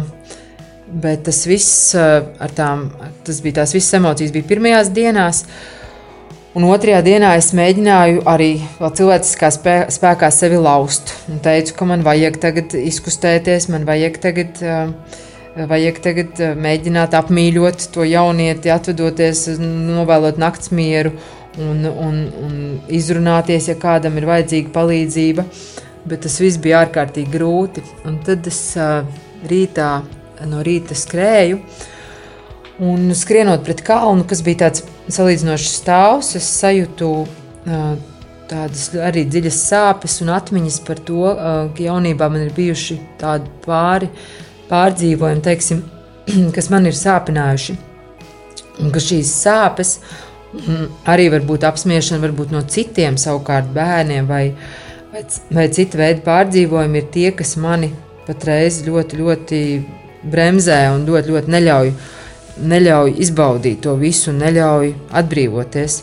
bet 1.03 1.25
tas 1.27 1.43
viss, 1.51 1.91
uh, 1.99 2.23
tām, 2.55 2.91
tas 3.27 3.41
bija 3.43 3.61
tās 3.61 3.75
visas 3.75 3.99
emocijas, 3.99 4.35
bija 4.35 4.47
pirmajās 4.53 4.93
dienās. 4.95 5.45
Un 6.55 6.67
otrajā 6.67 7.01
dienā 7.07 7.37
es 7.39 7.53
mēģināju 7.55 8.25
arī 8.27 8.53
cilvēciskā 8.79 9.51
spē, 9.55 9.75
spēkā 9.95 10.31
sevi 10.35 10.59
laust. 10.59 11.15
Un 11.31 11.43
teicu, 11.43 11.75
ka 11.79 11.91
man 11.91 12.07
vajag 12.07 12.39
tagad 12.43 12.75
izkustēties, 12.79 13.69
man 13.71 13.87
vajag 13.87 14.19
tagad, 14.23 14.63
uh, 14.63 15.67
vajag 15.71 16.01
tagad 16.07 16.43
mēģināt 16.59 17.19
apmīļot 17.19 17.91
to 17.95 18.07
jaunieti, 18.07 18.71
atvedoties, 18.71 19.47
novēlot 19.59 20.39
nakts 20.43 20.71
mieru 20.75 21.17
un, 21.59 21.85
un, 21.85 22.19
un 22.45 22.57
izrunāties, 22.93 23.71
ja 23.71 23.77
kādam 23.81 24.19
ir 24.21 24.29
vajadzīga 24.29 24.73
palīdzība. 24.75 25.47
Bet 26.09 26.23
tas 26.25 26.39
viss 26.41 26.61
bija 26.63 26.85
ārkārtīgi 26.85 27.33
grūti. 27.33 27.83
Un 28.09 28.21
tad 28.25 28.47
es 28.49 28.61
uh, 28.79 29.03
rītā, 29.51 29.91
no 30.49 30.63
rīta 30.65 30.97
skrēju. 30.97 31.59
Un 32.81 33.11
skrienot 33.17 33.65
pret 33.67 33.83
kalnu, 33.85 34.25
kas 34.29 34.41
bija 34.45 34.65
tāds 34.65 34.87
salīdzinoši 35.13 35.69
stāvs, 35.69 36.33
es 36.39 36.47
sajūtu 36.63 37.11
uh, 37.21 37.91
tādas 38.51 38.87
arī 39.05 39.27
dziļas 39.29 39.59
sāpes 39.69 40.17
un 40.25 40.33
atmiņas 40.33 40.79
par 40.87 41.03
to, 41.05 41.27
uh, 41.29 41.61
ka 41.77 41.85
jaunībā 41.85 42.31
man 42.33 42.47
ir 42.47 42.55
bijuši 42.57 42.97
tādi 43.21 43.53
pāri, 43.67 44.09
pārdzīvojumi, 44.71 45.45
teiksim, 45.45 45.85
kas 46.57 46.71
man 46.73 46.89
ir 46.89 46.97
sāpinājuši. 46.97 47.77
Un 48.81 48.95
ka 48.95 49.03
šīs 49.05 49.29
sāpes 49.43 49.99
arī 51.11 51.29
var 51.33 51.45
būt 51.47 51.67
apspiešana, 51.69 52.23
varbūt 52.25 52.55
no 52.55 52.63
citiem 52.67 53.19
savukārt 53.21 53.71
bērniem 53.75 54.27
vai, 54.31 54.45
vai, 55.13 55.25
vai 55.55 55.67
cita 55.75 56.01
veida 56.01 56.25
pārdzīvojumi, 56.27 57.03
ir 57.03 57.11
tie, 57.15 57.29
kas 57.37 57.57
mani 57.61 57.93
patreiz 58.27 58.83
ļoti, 58.87 59.21
ļoti 59.21 59.61
bremzē 60.31 60.83
un 60.95 61.07
ļoti, 61.09 61.35
ļoti 61.35 61.55
neļauj 61.57 61.95
neļauj 62.61 63.15
izbaudīt 63.25 63.83
to 63.85 63.95
visu, 64.01 64.33
neļauj 64.37 64.93
atbrīvoties. 65.17 66.01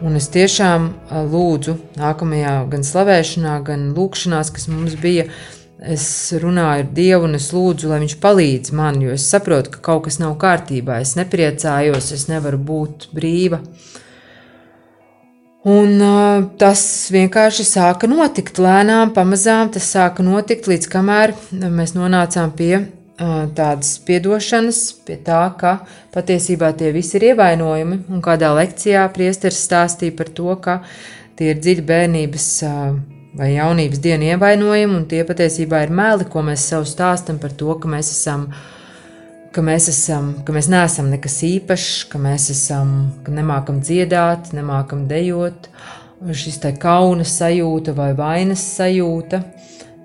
Un 0.00 0.16
es 0.16 0.30
tiešām 0.32 0.86
lūdzu, 1.32 1.76
nākamajā 2.00 2.54
gan 2.72 2.84
slavēšanā, 2.86 3.58
gan 3.66 3.90
lūkšanās, 3.96 4.52
kas 4.56 4.68
mums 4.72 4.96
bija, 5.00 5.26
es 5.80 6.04
runāju 6.36 6.84
ar 6.84 6.90
Dievu 6.96 7.28
un 7.28 7.38
es 7.38 7.50
lūdzu, 7.54 7.88
lai 7.90 8.02
Viņš 8.02 8.18
palīdz 8.20 8.74
man, 8.76 9.00
jo 9.02 9.14
es 9.14 9.28
saprotu, 9.30 9.72
ka 9.74 9.82
kaut 9.90 10.06
kas 10.08 10.20
nav 10.20 10.36
kārtībā, 10.40 11.00
es 11.00 11.16
nepriecājos, 11.18 12.12
es 12.16 12.28
nevaru 12.28 12.58
būt 12.58 13.10
brīva. 13.16 13.60
Un 15.70 15.98
uh, 16.00 16.46
tas 16.60 16.82
vienkārši 17.12 17.66
sāka 17.68 18.08
notikt 18.08 18.56
lēnām, 18.62 19.12
pamazām 19.12 19.68
tas 19.74 19.90
sāka 19.92 20.24
notikt, 20.24 20.70
līdz 20.70 20.88
kamēr 20.88 21.34
mēs 21.52 21.92
nonācām 21.98 22.54
pie 22.56 22.86
tādas 23.54 23.98
piedošanas, 24.06 24.80
pie 25.04 25.18
tā, 25.24 25.42
ka 25.60 25.80
patiesībā 26.14 26.72
tie 26.76 26.92
visi 26.94 27.18
ir 27.18 27.30
ievainojumi. 27.32 28.02
Un 28.08 28.22
kādā 28.24 28.52
lekcijā 28.56 29.04
priesteris 29.14 29.60
stāstīja 29.66 30.16
par 30.16 30.32
to, 30.32 30.54
ka 30.64 30.80
tie 31.36 31.52
ir 31.52 31.60
dziļi 31.60 31.84
bērnības 31.90 32.48
vai 33.36 33.52
jaunības 33.54 34.00
dienu 34.02 34.26
ievainojumi, 34.32 34.96
un 34.96 35.06
tie 35.10 35.22
patiesībā 35.26 35.84
ir 35.84 35.94
meli, 35.94 36.26
ko 36.30 36.42
mēs 36.46 36.66
sev 36.72 36.86
stāstam 36.88 37.38
par 37.42 37.54
to, 37.56 37.72
ka 37.80 37.90
mēs 37.90 38.12
esam. 38.16 38.50
Ka 39.50 39.64
mēs, 39.66 39.88
esam, 39.90 40.28
ka 40.46 40.54
mēs 40.54 40.68
neesam 40.70 41.08
nekas 41.10 41.40
īpašs, 41.42 42.04
ka 42.12 42.20
mēs 42.22 42.44
esam, 42.52 42.90
ka 43.26 43.32
nemākam 43.34 43.80
dziedāt, 43.82 44.52
nemākam 44.54 45.08
dejot, 45.10 45.66
šis 46.22 46.60
tā 46.62 46.70
kauna 46.78 47.26
sajūta 47.26 47.96
vai 47.96 48.12
vainas 48.14 48.62
sajūta. 48.76 49.42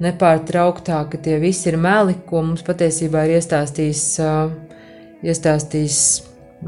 Nepārtrauktā, 0.01 1.03
ka 1.11 1.21
tie 1.21 1.37
visi 1.37 1.69
ir 1.69 1.77
meli, 1.77 2.17
ko 2.25 2.41
mums 2.41 2.65
patiesībā 2.65 3.27
ir 3.27 3.35
iestāstījis, 3.37 4.03
iestāstījis 5.29 6.01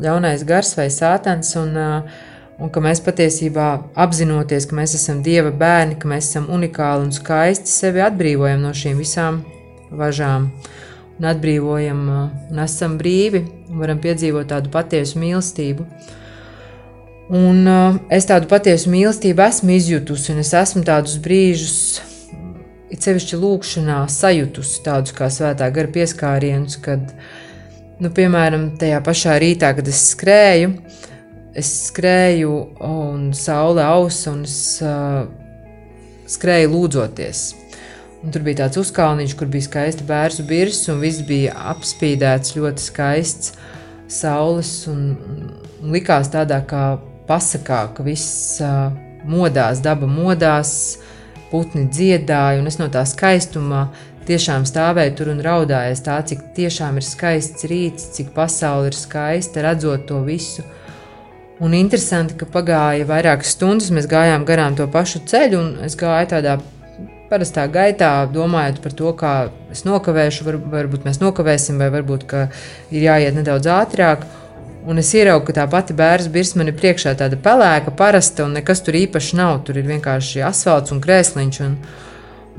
ļaunais 0.05 0.45
gars 0.45 0.75
vai 0.77 0.91
sātans, 0.93 1.55
un, 1.57 1.73
uh, 1.81 2.26
un 2.57 2.71
ka 2.73 2.81
mēs 2.81 3.01
patiesībā 3.05 3.67
apzinoties, 3.99 4.65
ka 4.69 4.77
mēs 4.77 4.95
esam 4.97 5.21
Dieva 5.25 5.51
bērni, 5.53 5.97
ka 5.99 6.09
mēs 6.09 6.31
esam 6.31 6.49
unikāli 6.53 7.07
un 7.07 7.13
skaisti, 7.15 7.71
sevi 7.71 8.01
atbrīvojam 8.05 8.63
no 8.65 8.73
šīm 8.75 8.99
visām 9.01 9.43
važām. 9.91 10.51
Un 11.17 11.25
atbrīvojam, 11.25 12.01
uh, 12.13 12.51
un 12.51 12.59
esam 12.61 12.97
brīvi, 12.99 13.41
un 13.71 13.81
varam 13.81 14.01
piedzīvot 14.01 14.51
tādu 14.51 14.69
patiesu 14.73 15.17
mīlestību. 15.21 15.85
Un 17.37 17.63
uh, 17.65 17.97
es 18.13 18.29
tādu 18.29 18.49
patiesu 18.51 18.91
mīlestību 18.93 19.41
esmu 19.47 19.73
izjutusi, 19.79 20.29
un 20.35 20.43
es 20.43 20.53
esmu 20.53 20.85
tādus 20.85 21.17
brīžus 21.23 21.79
it 22.93 23.03
sevišķi 23.03 23.39
lūkšanā 23.41 23.97
sajutusi 24.11 24.83
tādus 24.85 25.15
kā 25.15 25.27
svētā 25.33 25.67
gara 25.73 25.91
pieskārienus, 25.91 26.77
kad, 26.83 27.11
nu, 27.99 28.11
piemēram, 28.13 28.69
tajā 28.79 29.01
pašā 29.03 29.35
rītā, 29.43 29.73
kad 29.77 29.89
es 29.91 30.05
skrēju, 30.13 30.71
es 31.57 31.69
skrēju 31.87 32.53
un 32.85 33.31
saule 33.37 33.81
ausa 33.81 34.33
un 34.35 34.43
es 34.45 34.57
uh, 34.85 35.25
skrēju 36.29 36.69
lūdzoties. 36.73 37.47
Un 38.25 38.33
tur 38.33 38.43
bija 38.45 38.63
tāds 38.63 38.79
uzkalniņš, 38.81 39.35
kur 39.37 39.49
bija 39.49 39.67
skaista 39.67 40.05
bērnu 40.07 40.45
birs, 40.49 40.83
un 40.91 41.01
viss 41.01 41.25
bija 41.25 41.55
apspīdēts, 41.73 42.55
ļoti 42.57 42.83
skaists 42.83 43.53
saules, 44.11 44.71
un, 44.89 45.13
un 45.81 45.93
likās 45.93 46.31
tādā 46.33 46.61
kā 46.67 46.97
pasakā, 47.27 47.83
ka 47.95 48.05
viss 48.05 48.57
uh, 48.63 48.89
modās, 49.27 49.81
daba 49.83 50.09
modās, 50.09 50.71
putni 51.51 51.85
dziedāja, 51.91 52.61
un 52.61 52.69
es 52.69 52.79
no 52.81 52.89
tā 52.91 53.03
skaistuma 53.07 53.87
tiešām 54.27 54.65
stāvēju 54.67 55.13
tur 55.15 55.31
un 55.31 55.43
raudāju. 55.43 55.99
Tā, 56.03 56.17
cik 56.27 56.49
tiešām 56.57 56.99
ir 56.99 57.05
skaists 57.07 57.67
rīts, 57.69 58.09
cik 58.17 58.33
pasaule 58.35 58.91
ir 58.91 58.97
skaista, 58.97 59.63
redzot 59.63 60.07
to 60.09 60.19
visu. 60.27 60.65
Un 61.57 61.73
interesanti, 61.73 62.35
ka 62.37 62.45
pagāja 62.53 63.05
vairākas 63.09 63.55
stundas, 63.55 63.89
mēs 63.89 64.05
gājām 64.09 64.43
garām 64.45 64.75
to 64.77 64.85
pašu 64.93 65.23
ceļu, 65.25 65.57
un 65.57 65.85
es 65.87 65.95
gāju 65.97 66.29
tādā 66.35 66.59
parastā 67.31 67.65
gaitā, 67.71 68.11
domājot 68.31 68.77
par 68.83 68.93
to, 68.99 69.13
kā 69.17 69.31
es 69.73 69.81
nokavēšu, 69.87 70.45
var, 70.47 70.59
varbūt 70.77 71.07
mēs 71.07 71.17
nokavēsim, 71.23 71.79
vai 71.81 71.89
varbūt 71.97 72.27
ir 72.37 73.07
jāiet 73.07 73.35
nedaudz 73.39 73.69
ātrāk. 73.73 74.27
Un 74.87 75.01
es 75.01 75.09
ieraugu, 75.17 75.49
ka 75.49 75.57
tā 75.57 75.65
pati 75.67 75.97
bērns 75.97 76.29
virsma 76.31 76.63
ir 76.63 76.77
priekšā 76.77 77.17
tāda 77.19 77.39
pelēka, 77.43 77.91
parasta, 77.97 78.45
un 78.45 78.55
nekas 78.55 78.85
tur 78.85 78.95
īpaši 78.95 79.35
nav. 79.35 79.57
Tur 79.67 79.81
ir 79.81 79.89
vienkārši 79.89 80.45
asfalts 80.47 80.93
un 80.95 81.01
krēsliņš. 81.03 81.59
Un, 81.65 81.75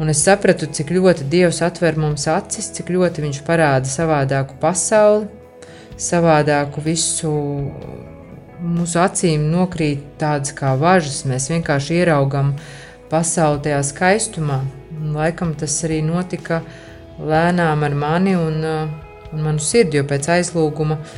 un 0.03 0.13
es 0.13 0.21
sapratu, 0.27 0.69
cik 0.69 0.93
ļoti 0.93 1.31
Dievs 1.33 1.63
atver 1.65 1.97
mums 1.97 2.27
acis, 2.29 2.69
cik 2.77 2.93
ļoti 2.93 3.25
Viņš 3.25 3.41
parāda 3.49 3.89
savādāku 3.89 4.59
pasauli, 4.61 5.31
savādāku 5.97 6.85
visu. 6.85 7.33
Mūsu 8.59 8.99
acīm 9.03 9.47
nokrīt 9.53 10.03
tādas 10.19 10.55
kā 10.57 10.75
važas, 10.79 11.23
mēs 11.31 11.47
vienkārši 11.53 12.01
ieraugam 12.01 12.55
pasauli 13.11 13.63
tajā 13.69 13.85
skaistumā. 13.87 14.63
Un 14.99 15.15
laikam 15.15 15.55
tas 15.55 15.77
arī 15.87 16.01
notika 16.03 16.63
lēnām 17.19 17.85
ar 17.87 17.95
mani 17.95 18.35
un, 18.39 18.59
un 19.33 19.45
manu 19.45 19.63
sirdi, 19.63 20.01
jo 20.01 20.07
pēc 20.11 20.27
aizlūguma 20.39 20.99
uh, 20.99 21.17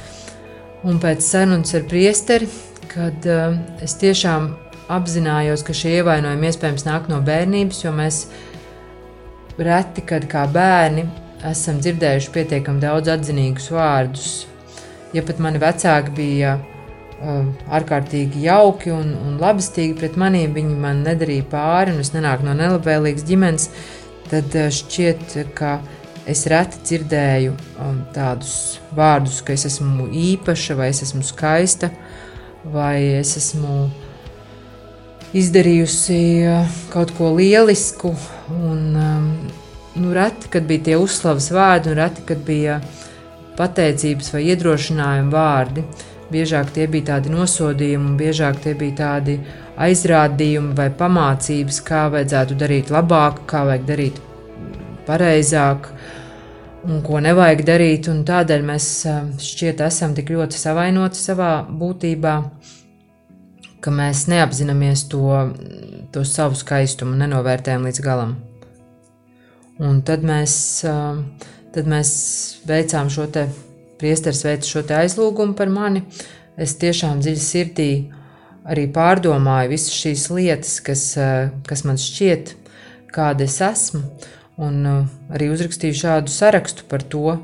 Un 0.81 0.97
pēc 0.97 1.21
sarunas 1.21 1.75
ar 1.77 1.83
priesteri, 1.85 2.47
kad 2.89 3.27
uh, 3.29 3.57
es 3.85 3.93
tiešām 4.01 4.47
apzinājos, 4.91 5.61
ka 5.67 5.75
šie 5.77 5.99
ievainojumi 5.99 6.49
iespējams 6.49 6.87
nāk 6.87 7.11
no 7.13 7.19
bērnības, 7.25 7.83
jo 7.85 7.93
mēs 7.93 8.23
reti, 9.61 10.07
kad 10.09 10.25
kā 10.31 10.47
bērni 10.49 11.05
esam 11.51 11.83
dzirdējuši 11.85 12.33
pietiekami 12.33 12.81
daudz 12.81 13.13
atzinīgus 13.13 13.69
vārdus. 13.75 14.31
Ja 15.13 15.21
pat 15.27 15.43
mani 15.43 15.61
vecāki 15.61 16.17
bija 16.17 16.57
uh, 16.57 16.80
ārkārtīgi 17.21 18.47
jauki 18.47 18.93
un, 18.95 19.13
un 19.27 19.39
labestīgi 19.41 19.97
pret 19.99 20.17
maniem, 20.21 20.55
viņi 20.57 20.77
man 20.81 21.03
nedarīja 21.05 21.47
pāri, 21.53 21.95
un 21.95 22.01
es 22.01 22.15
nenāku 22.15 22.47
no 22.47 22.55
nelabvēlīgas 22.57 23.27
ģimenes, 23.29 23.69
tad 24.31 24.55
uh, 24.57 24.71
šķiet, 24.73 25.37
ka 25.57 25.79
es 26.31 26.47
reti 26.51 26.81
dzirdēju 26.87 27.53
um, 27.53 28.03
tādus 28.15 28.79
vārdus, 28.97 29.41
ka 29.45 29.53
es 29.57 29.67
esmu 29.69 30.09
īpaša, 30.09 30.79
vai 30.79 30.91
es 30.95 31.03
esmu 31.05 31.25
skaista, 31.27 31.91
vai 32.65 32.97
es 33.21 33.37
esmu 33.41 33.91
izdarījusi 35.37 36.21
uh, 36.49 36.79
kaut 36.93 37.13
ko 37.19 37.35
lielisku. 37.37 38.15
Un, 38.57 38.87
um, 38.97 39.29
nu, 40.01 40.15
reti, 40.17 40.49
kad 40.53 40.65
bija 40.69 40.89
tie 40.91 40.97
uzslavas 41.01 41.51
vārdi, 41.53 41.93
un 41.93 42.01
reti, 42.01 42.25
kad 42.29 42.41
bija 42.47 42.81
pateicības 43.61 44.33
vai 44.35 44.47
iedrošinājuma 44.55 45.35
vārdi. 45.35 45.85
Biežāk 46.31 46.73
tie 46.75 46.87
bija 46.91 47.15
tādi 47.15 47.33
nosodījumi, 47.33 48.17
biežāk 48.21 48.63
tie 48.65 48.75
bija 48.79 48.97
tādi 49.03 49.37
aizrādījumi 49.81 50.75
vai 50.79 50.89
pamācības, 50.95 51.81
kā 51.87 52.07
vajadzētu 52.15 52.59
darīt 52.61 52.91
labāk, 52.95 53.45
kā 53.51 53.65
vajag 53.69 53.87
darīt 53.89 54.21
pareizāk 55.07 55.91
un 56.87 57.01
ko 57.05 57.21
nevajag 57.23 57.65
darīt. 57.67 58.09
Tādēļ 58.27 58.67
mēs 58.67 58.89
eh, 59.09 59.23
šķiet 59.51 59.83
esam 59.87 60.15
tik 60.17 60.33
ļoti 60.35 60.59
savainoti 60.61 61.21
savā 61.21 61.53
būtībā, 61.69 62.35
ka 63.81 63.95
mēs 63.95 64.27
neapzināmies 64.33 65.07
to, 65.13 65.25
to 66.13 66.25
savu 66.29 66.59
skaistumu, 66.59 67.17
nenovērtējam 67.21 67.89
līdz 67.89 68.05
galam. 68.05 68.37
Un 69.81 70.03
tad 70.05 70.25
mēs, 70.27 70.55
eh, 70.85 71.49
tad 71.75 71.89
mēs 71.89 72.13
veicām 72.69 73.13
šo 73.13 73.29
te 73.33 73.49
priesteris 74.01 74.43
veica 74.47 74.69
šo 74.69 74.85
aizlūgumu 75.01 75.55
par 75.59 75.71
mani. 75.73 76.03
Es 76.61 76.75
tiešām 76.81 77.21
dziļi 77.23 77.45
sirdī 77.45 77.93
arī 78.69 78.89
pārdomāju 78.93 79.73
visas 79.73 79.95
šīs 79.97 80.27
lietas, 80.35 80.81
kas, 80.85 81.07
eh, 81.17 81.51
kas 81.69 81.85
man 81.85 82.01
šķiet, 82.01 82.55
kāda 83.15 83.47
es 83.47 83.61
esmu 83.65 84.05
un 84.61 84.85
uh, 84.87 85.05
arī 85.33 85.51
uzrakstīju 85.55 85.97
šādu 86.03 86.33
sarakstu 86.33 86.87
par 86.91 87.05
to, 87.13 87.37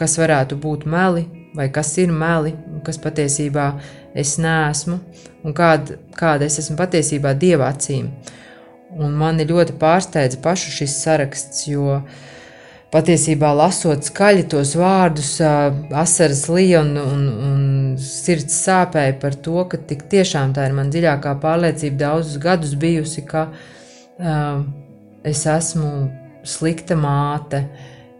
kas 0.00 0.18
varētu 0.20 0.58
būt 0.60 0.86
meli, 0.90 1.26
vai 1.56 1.68
kas 1.72 1.94
ir 2.02 2.12
meli, 2.12 2.52
un 2.72 2.82
kas 2.84 2.98
patiesībā 3.00 3.68
es 4.16 4.36
neesmu, 4.42 4.98
un 5.44 5.56
kāda, 5.56 5.98
kāda 6.16 6.48
es 6.48 6.58
esmu 6.62 6.76
patiesībā 6.80 7.36
dieva 7.38 7.70
acīm. 7.72 8.10
Un 8.96 9.16
mani 9.16 9.46
ļoti 9.48 9.76
pārsteidza 9.80 10.40
pašu 10.44 10.72
šis 10.78 10.98
saraksts, 11.04 11.66
jo 11.68 12.00
patiesībā 12.96 13.52
lasot 13.56 14.08
skaļi 14.08 14.46
tos 14.52 14.72
vārdus, 14.80 15.34
uh, 15.44 15.68
asaras 16.00 16.46
lija 16.48 16.80
un, 16.80 16.94
un, 16.96 17.26
un 17.48 17.64
sirds 18.00 18.56
sāpēja 18.64 19.18
par 19.20 19.36
to, 19.44 19.58
ka 19.68 19.80
tik 19.90 20.06
tiešām 20.12 20.56
tā 20.56 20.64
ir 20.68 20.76
man 20.76 20.92
dziļākā 20.94 21.34
pārliecība 21.42 22.00
daudzus 22.06 22.40
gadus 22.40 22.72
bijusi, 22.80 23.26
ka 23.28 23.50
uh, 23.52 24.62
es 25.26 25.44
esmu 25.50 25.90
slikta 26.46 26.96
māte, 26.96 27.66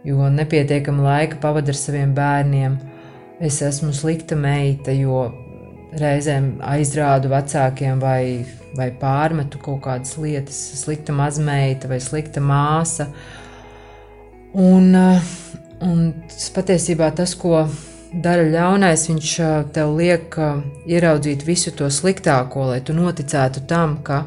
jo 0.05 0.29
nepietiekama 0.31 1.09
laika 1.09 1.41
pavadu 1.41 1.73
ar 1.73 1.79
saviem 1.79 2.13
bērniem. 2.15 2.77
Es 3.43 3.59
esmu 3.65 3.91
slikta 3.93 4.37
meita, 4.39 4.93
jo 4.93 5.27
reizēm 5.97 6.57
aizrādu 6.65 7.31
vecākiem 7.31 8.01
vai, 8.01 8.45
vai 8.77 8.89
pārmetu 9.01 9.61
kaut 9.63 9.83
kādas 9.85 10.17
lietas, 10.21 10.57
slikta 10.81 11.15
mazmeita 11.15 11.89
vai 11.89 11.99
slikta 12.03 12.43
māsa. 12.43 13.09
Un, 14.55 14.95
un 15.83 16.01
tas 16.31 16.49
patiesībā 16.55 17.11
tas, 17.15 17.35
ko 17.35 17.65
dara 18.13 18.47
ļaunais, 18.47 19.07
viņš 19.09 19.35
tev 19.75 19.93
liek 19.99 20.37
ieraudzīt 20.87 21.43
visu 21.45 21.75
to 21.75 21.89
sliktāko, 21.91 22.69
lai 22.71 22.81
tu 22.81 22.95
noticētu 22.95 23.67
tam, 23.67 23.99
ka 24.03 24.23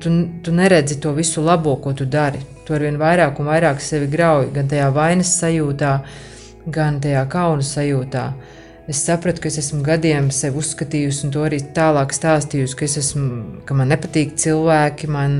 tu, 0.00 0.14
tu 0.42 0.54
neredzi 0.54 1.00
to 1.02 1.12
visu 1.16 1.42
labo, 1.42 1.76
ko 1.82 1.92
tu 1.92 2.06
dari 2.06 2.54
tu 2.64 2.74
arvien 2.74 2.96
vairāk 3.00 3.40
un 3.40 3.48
vairāk 3.50 3.82
sevi 3.84 4.08
grauj, 4.10 4.48
gan 4.54 4.68
tajā 4.70 4.88
vainas 4.94 5.34
sajūtā, 5.40 5.92
gan 6.72 7.00
tajā 7.04 7.24
kauna 7.32 7.64
sajūtā. 7.66 8.24
Es 8.88 9.00
sapratu, 9.04 9.40
ka 9.40 9.48
es 9.48 9.58
esmu 9.62 9.80
gadiem 9.84 10.30
sevi 10.32 10.60
uzskatījusi, 10.60 11.26
un 11.26 11.32
to 11.32 11.44
arī 11.44 11.60
tālāk 11.76 12.12
stāstījusi, 12.12 12.76
ka, 12.76 12.88
esmu, 12.88 13.28
ka 13.68 13.76
man 13.76 13.92
nepatīk 13.92 14.34
cilvēki, 14.40 15.08
man 15.12 15.38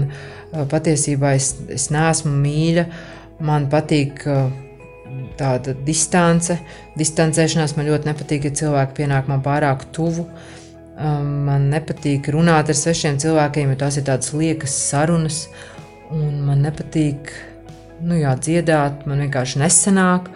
patiesībā 0.72 1.34
es, 1.36 1.50
es 1.72 1.90
neesmu 1.92 2.32
mīļa, 2.44 2.86
man 3.40 3.68
patīk 3.72 4.24
tāda 5.38 5.74
distance. 5.86 6.58
Distancēšanās 6.98 7.76
man 7.78 7.88
ļoti 7.90 8.10
nepatīk, 8.10 8.48
ja 8.48 8.58
cilvēki 8.62 9.00
pienāk 9.02 9.30
man 9.30 9.42
pārāk 9.44 9.88
tuvu. 9.94 10.26
Man 10.94 11.70
nepatīk 11.72 12.28
runāt 12.30 12.70
ar 12.70 12.78
svešiem 12.78 13.16
cilvēkiem, 13.22 13.72
jo 13.72 13.78
tās 13.78 13.98
ir 13.98 14.06
tādas 14.06 14.30
liekas 14.36 14.74
sarunas. 14.90 15.46
Uh, 15.48 15.74
un 16.12 16.40
man 16.46 16.62
nepatīk 16.64 17.32
nu, 18.04 18.16
jā, 18.18 18.34
dziedāt, 18.36 19.04
man 19.08 19.22
vienkārši 19.24 19.60
nesanāk, 19.62 20.28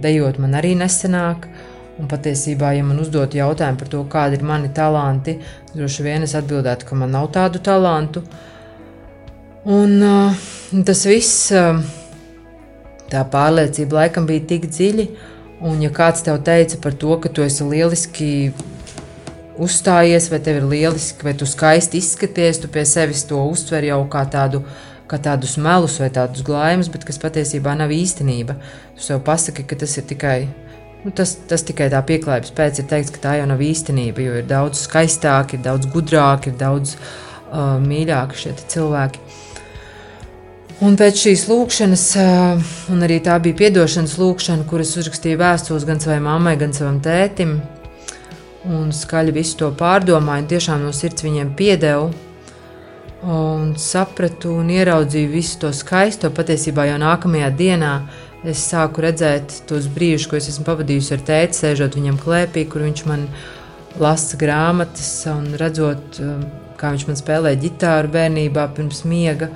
dejot 0.00 0.40
man 0.42 0.58
arī 0.58 0.74
nesanāk. 0.78 1.48
Un 1.94 2.08
patiesībā, 2.10 2.72
ja 2.74 2.82
man 2.82 2.98
uzdot 2.98 3.36
jautājumu 3.38 3.78
par 3.78 3.90
to, 3.92 4.00
kādi 4.10 4.40
ir 4.40 4.42
mani 4.42 4.72
talanti, 4.74 5.36
droši 5.76 6.02
vien 6.02 6.26
es 6.26 6.34
atbildētu, 6.34 6.88
ka 6.88 6.96
man 6.98 7.14
nav 7.14 7.28
tādu 7.36 7.60
talantu. 7.62 8.24
Un 9.70 9.94
uh, 10.02 10.40
tas 10.88 11.04
viss, 11.06 11.52
uh, 11.54 11.78
tā 13.14 13.24
pārliecība 13.30 14.02
laikam 14.02 14.28
bija 14.28 14.44
tik 14.54 14.68
dziļa, 14.70 15.08
un 15.64 15.82
ja 15.84 15.90
kāds 15.94 16.24
tev 16.26 16.42
teica 16.46 16.80
par 16.82 16.96
to, 16.98 17.16
ka 17.22 17.30
tu 17.32 17.44
esi 17.46 17.66
lieliski 17.66 18.30
uzstājies, 19.62 20.26
vai 20.32 20.40
tev 20.42 20.58
ir 20.60 20.66
lieliski, 20.70 21.24
vai 21.26 21.36
tu 21.38 21.46
skaisti 21.46 22.00
izskaties, 22.02 22.58
tu 22.62 22.70
pie 22.72 22.82
sevis 22.88 23.22
to 23.28 23.38
uztver 23.50 23.86
jau 23.86 24.02
kā 24.10 24.26
tādu 24.30 24.64
kā 25.08 25.18
tādus 25.20 25.58
melus 25.60 25.98
vai 26.00 26.08
tādus 26.12 26.44
glājumus, 26.46 26.88
bet 26.92 27.04
kas 27.04 27.20
patiesībā 27.20 27.74
nav 27.76 27.92
īstenība. 27.92 28.56
Tu 28.96 29.04
sev 29.04 29.20
pasaki, 29.26 29.66
ka 29.68 29.76
tas 29.76 29.98
ir 30.00 30.06
tikai. 30.08 30.38
Nu, 31.04 31.12
tas, 31.12 31.34
tas 31.48 31.60
tikai 31.68 31.90
tā 31.92 32.00
pieklājības 32.08 32.54
pēc 32.56 32.80
ir 32.80 32.88
teikt, 32.88 33.12
ka 33.12 33.20
tā 33.26 33.34
jau 33.36 33.48
nav 33.50 33.60
īstenība, 33.60 34.24
jo 34.24 34.38
ir 34.40 34.46
daudz 34.48 34.86
skaistāki, 34.86 35.58
ir 35.58 35.66
daudz 35.66 35.90
gudrāki, 35.92 36.48
ir 36.48 36.56
daudz 36.62 36.94
uh, 36.96 37.76
mīļāki 37.84 38.40
šie 38.40 38.54
cilvēki. 38.72 39.20
Un 40.82 40.96
pēc 40.98 41.20
šīs 41.22 41.44
lūkšanas, 41.46 42.04
uh, 42.18 42.72
un 42.90 43.06
arī 43.06 43.20
tā 43.22 43.36
bija 43.42 43.68
atdošanas 43.70 44.16
lūkšana, 44.18 44.66
kuras 44.66 44.96
uzrakstīju 44.98 45.38
vēstules 45.38 45.86
gan 45.86 46.00
savai 46.02 46.18
mammai, 46.24 46.56
gan 46.58 46.74
savam 46.74 46.98
tētim, 47.04 47.60
un 48.66 48.90
skaļi 48.90 49.34
visu 49.36 49.60
to 49.60 49.70
pārdomāju, 49.78 50.48
tiešām 50.50 50.82
no 50.82 50.90
sirds 50.96 51.22
viņiem 51.22 51.52
piedevu 51.54 52.10
un 53.24 53.74
sapratu 53.80 54.52
un 54.58 54.70
ieraudzīju 54.72 55.30
visu 55.32 55.60
to 55.62 55.70
skaisto. 55.72 56.30
Patiesībā 56.34 56.88
jau 56.90 56.96
nākamajā 57.00 57.50
dienā 57.56 57.92
es 58.44 58.64
sāku 58.68 59.04
redzēt 59.04 59.62
tos 59.68 59.86
brīžus, 59.92 60.26
ko 60.28 60.38
es 60.40 60.50
esmu 60.52 60.66
pavadījusi 60.66 61.14
ar 61.16 61.22
tēti, 61.30 61.60
sēžot 61.60 61.96
viņam 61.96 62.18
klēpī, 62.20 62.66
kur 62.68 62.84
viņš 62.84 63.04
man 63.08 63.28
lasa 64.02 64.36
grāmatas 64.40 65.12
un 65.30 65.54
redzot, 65.60 66.18
um, 66.20 66.42
kā 66.80 66.90
viņš 66.92 67.06
man 67.08 67.20
spēlē 67.20 67.54
ģitāru 67.62 68.10
bērnībā 68.18 68.66
pirms 68.76 69.04
miega. 69.08 69.52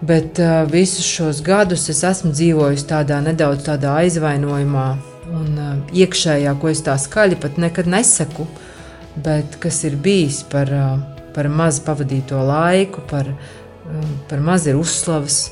Bet 0.00 0.38
uh, 0.42 0.62
visus 0.68 1.06
šos 1.08 1.40
gadus 1.44 1.88
es 1.92 2.02
esmu 2.04 2.34
dzīvojis 2.36 2.84
tādā 2.90 3.22
nedaudz 3.24 3.64
tādā 3.64 3.96
aizvainojumā 4.02 4.86
un 5.32 5.52
uh, 5.56 5.74
iekšējā, 5.96 6.52
ko 6.60 6.68
es 6.68 6.84
tā 6.84 6.98
skaļi 7.00 7.40
pat 7.40 7.56
nekad 7.58 7.88
nesaku, 7.88 8.44
bet 9.16 9.56
kas 9.62 9.84
ir 9.88 9.96
bijis 9.96 10.42
par 10.52 10.72
uh, 10.72 10.96
par 11.36 11.50
maz 11.52 11.78
pavadīto 11.84 12.40
laiku, 12.48 13.02
par, 13.10 13.28
um, 13.28 14.12
par 14.28 14.40
maz 14.40 14.64
ir 14.66 14.78
uzslavas, 14.80 15.50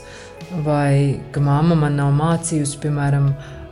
vai 0.65 1.21
ka 1.33 1.43
mamma 1.45 1.77
man 1.77 1.99
nav 2.01 2.15
mācījusi, 2.17 2.79
piemēram, 2.81 3.27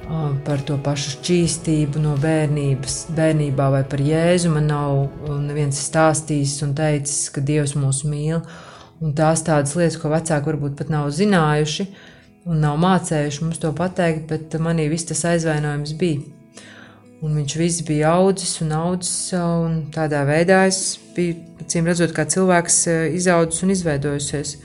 um, 0.09 0.35
par 0.45 0.61
to 0.69 0.77
pašu 0.85 1.15
šķīstību 1.17 2.03
no 2.05 2.19
bērnības, 2.21 2.99
bērnībā, 3.17 3.71
vai 3.77 3.83
par 3.89 4.05
Jēzu 4.05 4.53
man 4.53 4.69
nav 4.69 4.99
um, 5.07 5.41
neviens 5.47 5.81
stāstījis 5.89 6.59
un 6.67 6.77
teicis, 6.77 7.31
ka 7.33 7.41
Dievs 7.41 7.73
mūs 7.81 8.05
mīl. 8.09 8.43
Un 9.03 9.15
tās 9.19 9.43
tādas 9.43 9.75
lietas, 9.75 9.99
ko 9.99 10.13
vecāki 10.13 10.47
varbūt 10.53 10.77
pat 10.79 10.93
nav 10.93 11.09
zinājuši 11.15 11.89
un 12.47 12.63
nav 12.63 12.79
mācējuši 12.83 13.43
mums 13.45 13.59
to 13.63 13.73
pateikt, 13.75 14.29
bet 14.31 14.55
manī 14.63 14.89
viss 14.91 15.09
tas 15.09 15.25
aizvainojums 15.33 15.95
bija. 15.99 16.23
Un 17.23 17.37
viņš 17.39 17.53
viss 17.59 17.85
bija 17.87 18.17
audzis 18.17 18.57
un 18.65 18.73
audzis, 18.75 19.33
un 19.39 19.77
tādā 19.95 20.25
veidā 20.27 20.65
es 20.67 20.97
biju, 21.15 21.37
acīm 21.63 21.87
redzot, 21.87 22.15
kā 22.17 22.27
cilvēks 22.27 22.79
eh, 22.91 23.03
izaudzis 23.19 23.63
un 23.63 23.75
izveidojusies. 23.75 24.57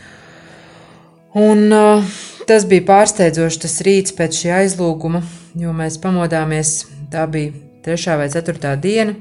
Un 1.38 1.68
uh, 1.76 2.16
tas 2.50 2.66
bija 2.66 2.86
pārsteidzoši 2.88 3.62
tas 3.62 3.78
rīts 3.86 4.16
pēc 4.18 4.42
šī 4.42 4.54
aizlūguma, 4.64 5.22
jo 5.60 5.74
mēs 5.78 6.00
pamodāmies, 6.02 6.80
tā 7.14 7.28
bija 7.30 7.54
trešā 7.86 8.18
vai 8.18 8.30
ceturtā 8.34 8.74
diena 8.82 9.14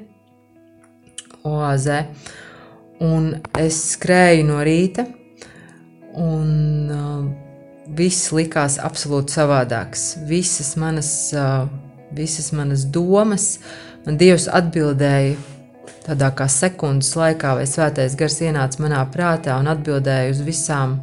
oāzē, 1.45 2.07
un 3.05 3.35
es 3.59 3.81
skrēju 3.95 4.47
no 4.49 4.61
rīta, 4.65 5.07
un 6.17 6.93
uh, 6.93 7.27
viss 7.97 8.33
likās 8.33 8.79
absolūti 8.83 9.37
savādāks. 9.37 10.15
Visas 10.29 10.75
manas 10.81 11.11
uh, 11.37 11.67
visas 12.11 12.53
manas 12.53 12.85
domas, 12.85 13.59
man 14.07 14.19
Dievs 14.19 14.49
atbildēja 14.53 15.37
tādā 16.07 16.31
kā 16.39 16.47
sekundes 16.51 17.11
laikā, 17.19 17.57
vai 17.59 17.67
svētais 17.67 18.15
gars 18.19 18.39
ienāca 18.43 18.83
manā 18.85 19.03
prātā 19.13 19.57
un 19.59 19.71
atbildēja 19.71 20.31
uz 20.35 20.43
visām 20.47 21.01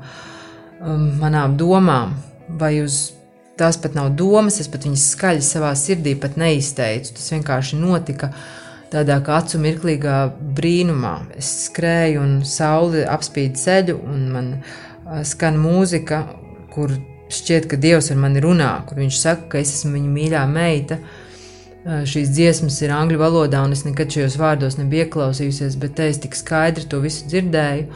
um, 0.80 1.10
manām 1.20 1.58
domām, 1.60 2.16
vai 2.48 2.78
uz 2.84 3.12
tās 3.60 3.78
pat 3.78 3.98
nav 3.98 4.14
domas, 4.18 4.62
es 4.64 4.72
pat 4.72 4.88
viņas 4.88 5.10
skaļi 5.14 5.44
savā 5.46 5.74
sirdī 5.78 6.16
neizteicu. 6.40 7.14
Tas 7.18 7.32
vienkārši 7.36 7.80
notika 7.82 8.32
tādā 8.94 9.18
kā 9.26 9.40
acu 9.42 9.60
mirklīgā 9.62 10.18
brīnumā. 10.58 11.16
Es 11.38 11.50
skrēju 11.68 12.22
un 12.22 12.38
saule 12.48 13.08
apspīd 13.10 13.58
ceļu, 13.60 13.98
un 14.06 14.30
man 14.34 14.54
skan 15.28 15.58
mūzika, 15.60 16.24
kur 16.74 16.94
šķiet, 17.34 17.68
ka 17.70 17.80
Dievs 17.82 18.12
ar 18.14 18.20
mani 18.22 18.42
runā, 18.44 18.72
kur 18.88 19.02
viņš 19.02 19.20
saka, 19.20 19.48
ka 19.54 19.62
es 19.62 19.74
esmu 19.78 19.98
viņa 19.98 20.16
mīļā 20.18 20.48
meita. 20.52 21.00
šīs 21.84 22.30
dziesmas 22.32 22.78
ir 22.82 22.94
angļu 22.96 23.18
valodā, 23.20 23.60
un 23.66 23.74
es 23.76 23.84
nekad 23.84 24.08
šajos 24.14 24.38
vārdos 24.40 24.78
nebiju 24.80 25.04
ieklausījusies, 25.04 25.76
bet 25.80 25.98
te 25.98 26.08
es 26.08 26.22
tik 26.24 26.36
skaidri 26.40 26.86
to 26.88 27.02
visu 27.04 27.28
dzirdēju, 27.28 27.90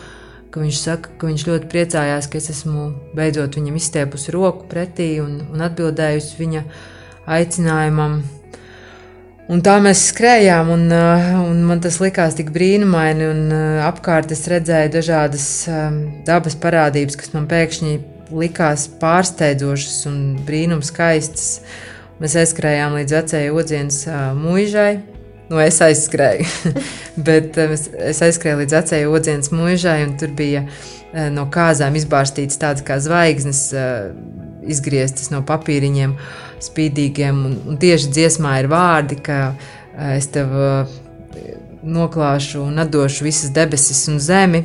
ka 0.51 0.60
viņš 0.60 0.79
saka, 0.81 1.13
ka 1.17 1.29
viņš 1.29 1.45
ļoti 1.47 1.69
priecājās, 1.71 2.27
ka 2.27 2.38
es 2.38 2.49
esmu 2.51 2.89
beidzot 3.15 3.55
viņam 3.55 3.79
izstiepusi 3.79 4.36
roku 4.36 4.67
pretī 4.67 5.21
un, 5.23 5.39
un 5.53 5.63
atbildējusi 5.69 6.36
viņa 6.41 6.65
aicinājumam. 7.38 8.19
Un 9.47 9.62
tā 9.63 9.77
mēs 9.79 10.10
skrējām, 10.10 10.69
un, 10.73 10.89
un 10.91 11.60
man 11.63 11.79
tas 11.83 12.01
likās 12.03 12.36
tik 12.36 12.49
brīnumaini. 12.51 13.29
Apkārt 13.88 14.33
es 14.36 14.43
redzēju 14.51 14.91
dažādas 14.97 15.45
dabas 16.27 16.57
parādības, 16.60 17.15
kas 17.15 17.31
man 17.31 17.47
pēkšņi 17.47 17.93
likās 18.36 18.89
pārsteidzošas 18.99 20.01
un 20.10 20.17
brīnums 20.47 20.91
skaistas. 20.91 21.62
Mēs 22.19 22.36
aizskrējām 22.41 22.97
līdz 22.97 23.15
vecajai 23.21 23.53
odzienas 23.55 24.01
mūžai. 24.36 24.91
Nu, 25.47 25.62
es 25.63 25.79
aizskrēju, 25.79 26.73
bet 27.29 27.55
es 27.55 28.19
aizskrēju 28.25 28.65
līdz 28.65 28.75
vecajai 28.81 29.07
odzienas 29.07 29.53
mūžai, 29.55 30.01
un 30.10 30.17
tur 30.19 30.33
bija 30.36 30.65
no 31.31 31.45
kāzām 31.47 31.95
izbārstītas 31.95 32.60
tādas 32.60 32.83
kā 32.83 32.99
zvaigznes, 32.99 33.69
izgrieztas 34.67 35.31
no 35.31 35.39
papīriņiem, 35.47 36.17
spīdīgiem. 36.63 37.43
Un, 37.49 37.57
un 37.71 37.81
tieši 37.81 38.13
dziesmā 38.13 38.57
ir 38.61 38.71
vārdi, 38.71 39.19
ka 39.23 39.41
es 40.15 40.29
tev 40.33 40.53
noklāšu 41.87 42.61
un 42.65 42.81
atdošu 42.81 43.25
visas 43.27 43.53
debesis 43.55 44.07
un 44.11 44.19
zemi. 44.23 44.63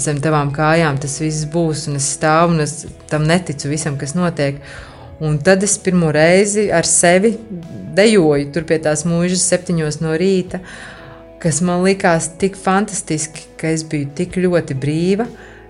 Zem 0.00 0.20
tavām 0.22 0.50
kājām 0.54 0.98
tas 1.00 1.18
viss 1.22 1.46
būs, 1.50 1.86
un 1.90 2.00
es 2.00 2.08
stāvu 2.16 2.56
un 2.56 2.64
es 2.64 2.84
tam 3.10 3.26
neticu 3.28 3.70
visam, 3.70 3.98
kas 4.00 4.16
notiek. 4.18 4.60
Un 5.24 5.38
tad 5.38 5.62
es 5.62 5.76
pirmo 5.78 6.10
reizi 6.12 6.66
ar 6.74 6.86
sevi 6.88 7.36
dejoju 7.94 8.50
tur 8.52 8.66
pie 8.68 8.80
tās 8.82 9.04
mūžas, 9.06 9.44
septiņos 9.46 10.00
no 10.02 10.16
rīta, 10.18 10.60
kas 11.42 11.60
man 11.62 11.84
likās 11.86 12.32
tik 12.40 12.58
fantastiski, 12.58 13.46
ka 13.60 13.70
es 13.70 13.84
biju 13.86 14.10
tik 14.18 14.38
ļoti 14.40 14.76
brīva, 14.80 15.28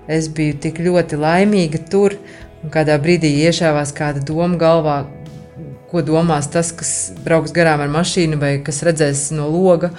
es 0.08 0.30
biju 0.32 0.56
tik 0.64 0.80
ļoti 0.84 1.20
laimīga 1.20 1.84
tur. 1.90 2.16
Un 2.64 2.72
kādā 2.72 2.94
brīdī 2.96 3.28
iešāvās 3.44 3.90
kāda 3.92 4.22
doma 4.24 4.56
galvā, 4.56 5.02
ko 5.94 6.02
domās 6.02 6.50
tas, 6.50 6.72
kas 6.74 6.92
brauks 7.22 7.54
garām 7.54 7.84
ar 7.84 7.92
mašīnu 7.94 8.40
vai 8.40 8.56
kas 8.66 8.82
redzēs 8.86 9.28
no 9.36 9.46
loga 9.52 9.94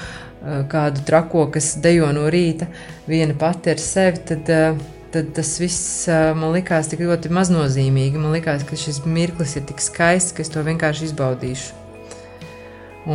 kādu 0.70 1.02
trako, 1.08 1.48
kas 1.54 1.72
dejo 1.82 2.12
no 2.14 2.28
rīta, 2.30 2.68
viena 3.08 3.34
pati 3.40 3.72
ar 3.74 3.82
sevi. 3.82 4.22
Tad, 4.30 4.52
uh, 4.52 4.84
tad 5.16 5.32
tas 5.38 5.54
viss 5.62 6.10
man 6.36 6.52
likās 6.54 6.90
tik 6.92 7.06
ļoti 7.06 7.32
maznozīmīgi. 7.34 8.20
Man 8.20 8.36
likās, 8.36 8.66
ka 8.68 8.78
šis 8.78 9.02
mirklis 9.08 9.56
ir 9.56 9.64
tik 9.70 9.80
skaists, 9.80 10.36
ka 10.36 10.44
es 10.44 10.52
to 10.52 10.64
vienkārši 10.66 11.08
izbaudīšu. 11.10 11.82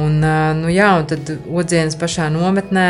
Un, 0.00 0.22
nu 0.62 0.70
jā, 0.70 0.92
un 1.00 1.06
tad 1.10 1.32
odzienas 1.50 1.98
pašā 2.00 2.30
nometnē. 2.32 2.86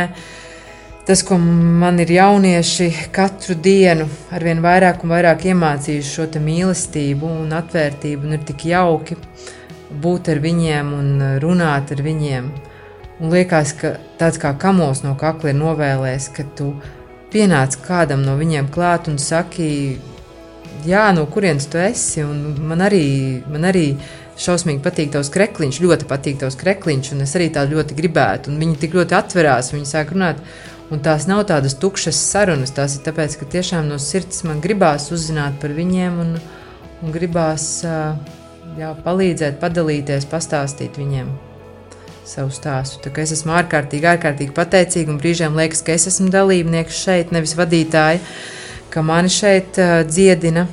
Tas, 1.09 1.25
ko 1.27 1.41
man 1.41 1.99
ir 1.99 2.13
jaunieši 2.13 2.91
katru 3.11 3.57
dienu 3.59 4.05
ar 4.31 4.45
vien 4.47 4.61
vairāk 4.63 5.01
un 5.03 5.15
vairāk 5.15 5.49
iemācījuši 5.51 6.13
šo 6.13 6.29
mīlestību 6.45 7.31
un 7.41 7.57
atvērtību, 7.57 8.29
un 8.29 8.37
ir 8.37 8.45
tik 8.47 8.69
jauki 8.71 9.17
būt 10.03 10.31
ar 10.33 10.41
viņiem 10.43 10.93
un 10.95 11.11
runāt 11.43 11.93
ar 11.95 12.03
viņiem. 12.05 12.51
Un 13.21 13.35
liekas, 13.35 13.75
ka 13.77 13.97
tāds 14.21 14.41
kā 14.41 14.55
kamos 14.57 15.03
no 15.05 15.13
kakla 15.19 15.53
ir 15.53 15.59
novēlējis, 15.61 16.31
ka 16.37 16.47
tu 16.57 16.73
pienāc 17.33 17.77
kādam 17.85 18.25
no 18.25 18.37
viņiem 18.39 18.71
klāt 18.73 19.11
un 19.11 19.19
saki, 19.21 19.99
jā, 20.87 21.05
no 21.17 21.27
kurienes 21.31 21.69
tu 21.71 21.81
esi. 21.83 22.25
Man 22.25 22.81
arī, 22.87 23.05
man 23.51 23.69
arī 23.69 23.85
šausmīgi 24.41 24.81
patīk 24.85 25.13
tavs 25.13 25.31
krekliņš, 25.35 25.83
ļoti 25.85 26.09
patīk 26.09 26.41
tavs 26.41 26.57
krekliņš, 26.61 27.13
un 27.15 27.27
es 27.27 27.37
arī 27.37 27.51
tādu 27.53 27.77
ļoti 27.77 27.99
gribētu. 27.99 28.53
Un 28.53 28.61
viņi 28.63 28.81
tik 28.87 28.97
ļoti 28.97 29.19
atverās, 29.19 29.73
viņi 29.75 29.91
sāk 29.91 30.15
runāt. 30.17 30.41
Un 30.91 30.99
tās 31.05 31.29
nav 31.31 31.45
tādas 31.47 31.77
tukšas 31.79 32.19
sarunas, 32.19 32.73
tās 32.75 32.97
ir 32.97 33.05
tāpēc, 33.07 33.37
ka 33.39 33.47
tiešām 33.53 33.87
no 33.93 34.01
sirds 34.03 34.43
man 34.49 34.63
gribās 34.65 35.13
uzzināt 35.15 35.61
par 35.63 35.77
viņiem 35.77 36.17
un, 36.25 36.33
un 37.05 37.15
gribās 37.15 37.69
jā, 38.81 38.91
palīdzēt, 39.05 39.61
padalīties, 39.61 40.27
pastāstīt 40.31 40.99
viņiem 41.01 41.31
savu 42.31 42.53
stāstu. 42.55 43.03
Tā 43.03 43.23
es 43.23 43.35
esmu 43.35 43.55
ārkārtīgi, 43.59 44.09
ārkārtīgi 44.13 44.55
pateicīga 44.57 45.13
un 45.13 45.21
brīžiem 45.21 45.57
liekas, 45.59 45.83
ka 45.87 45.95
es 45.97 46.07
esmu 46.11 46.31
dalībnieks 46.33 47.03
šeit, 47.05 47.33
nevis 47.35 47.57
vadītāji, 47.59 48.21
ka 48.93 49.03
mani 49.07 49.33
šeit 49.33 49.81
uh, 49.81 50.01
dziedina 50.07 50.67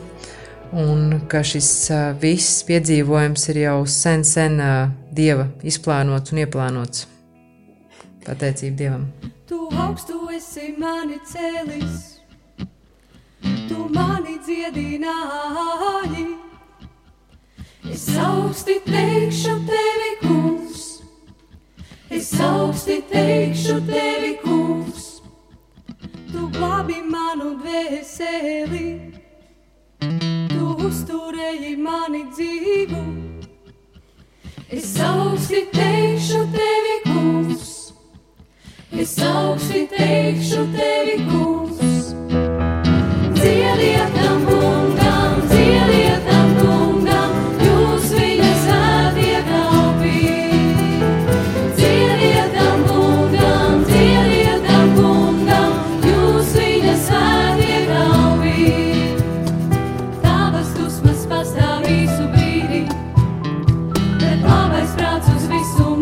un 0.78 1.22
ka 1.32 1.44
šis 1.48 1.70
uh, 1.92 2.04
viss 2.22 2.64
piedzīvojums 2.68 3.48
ir 3.54 3.62
jau 3.64 3.78
sen, 3.90 4.26
sen 4.28 4.60
uh, 4.62 4.90
dieva 5.14 5.48
izplānots 5.66 6.34
un 6.34 6.44
ieplānots. 6.44 7.08
Pateicība 8.28 8.76
dievam. 8.82 9.08
Tu 9.48 9.62
augstu 9.80 10.20
esi 10.36 10.74
mani 10.78 11.22
cēlis, 11.32 12.20
tu 13.70 13.88
mani 13.96 14.36
dziedināji. 14.44 16.28
Es 17.92 18.08
augsti 18.18 18.80
teikšu 18.86 19.56
tevi, 19.68 20.12
kungs. 20.22 21.02
Es 22.10 22.40
augsti 22.40 23.02
teikšu 23.12 23.82
tevi, 23.88 24.38
kungs, 24.44 25.22
tu 26.32 26.48
glābi 26.56 27.02
manu 27.04 27.58
dvēseli, 27.60 28.88
tu 30.54 30.70
uzturēji 30.88 31.76
mani 31.84 32.24
dzīvu. 32.32 33.04
Es 34.72 34.96
augsti 35.04 35.66
teikšu 35.76 36.42
tevi, 36.56 36.96
kungs, 37.06 37.72
es 38.92 39.18
augsti 39.24 39.86
teikšu 39.92 40.68
tevi, 40.76 41.18
kungs, 41.28 42.14
dziediet 43.38 44.16
tam 44.16 44.46
kungam, 44.48 44.97
ir 64.28 64.44
labais 64.44 64.98
prāts 65.00 65.36
uz 65.36 65.48
visu. 65.52 65.97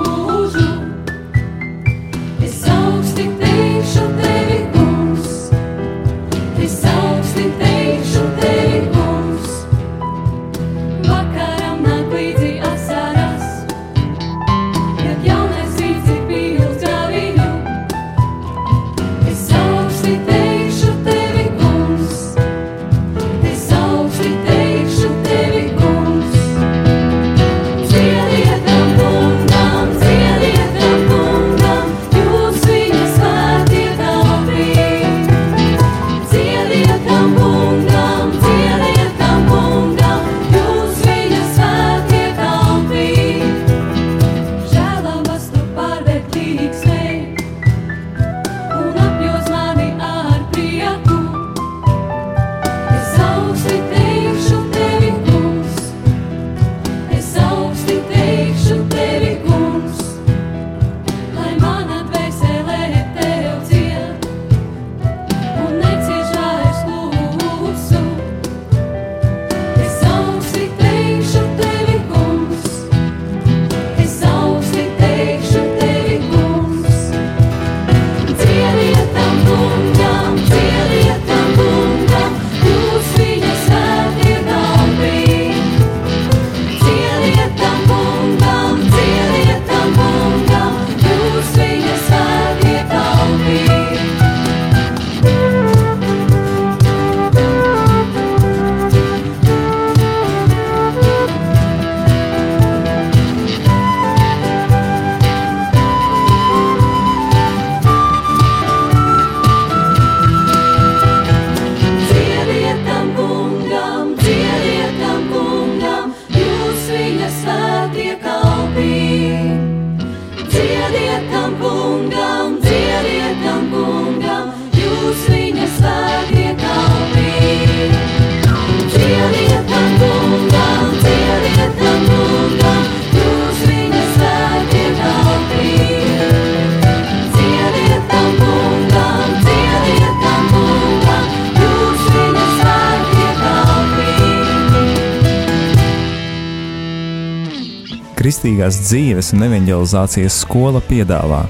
Kristīgās 148.25 148.79
dzīves 148.81 149.27
un 149.35 149.43
evanģelizācijas 149.45 150.39
skola 150.41 150.79
piedāvā 150.81 151.43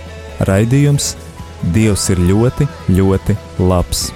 raidījums 0.43 1.13
Dievs 1.71 2.09
ir 2.11 2.19
ļoti, 2.19 2.67
ļoti 2.91 3.37
labs. 3.63 4.09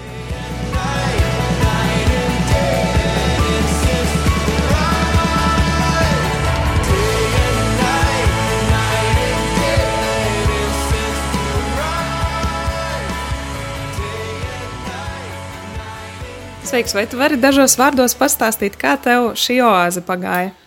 Sveiks, 16.67 16.91
vai 16.91 17.07
tu 17.07 17.23
vari 17.23 17.39
dažos 17.39 17.79
vārdos 17.79 18.19
pastāstīt, 18.19 18.75
kā 18.75 18.99
tev 18.99 19.37
šī 19.39 19.63
oāze 19.63 20.03
pagāja? 20.03 20.57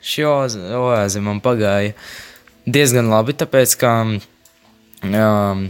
Šī 0.00 0.24
oāze, 0.24 1.20
man 1.20 1.42
pagāja 1.44 1.92
diezgan 2.64 3.10
labi, 3.12 3.34
tāpēc 3.36 3.74
ka 3.80 3.92
um, 4.06 5.64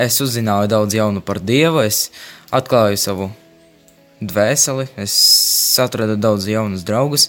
es 0.00 0.20
uzzināju 0.24 0.70
daudz 0.72 0.96
jaunu 0.96 1.20
par 1.24 1.40
Dievu, 1.44 1.82
es 1.84 2.08
atklāju 2.54 3.00
savu 3.00 3.28
dvēseli, 4.24 4.88
es 5.00 5.14
atradu 5.82 6.16
daudz 6.16 6.48
jaunus 6.48 6.84
draugus. 6.86 7.28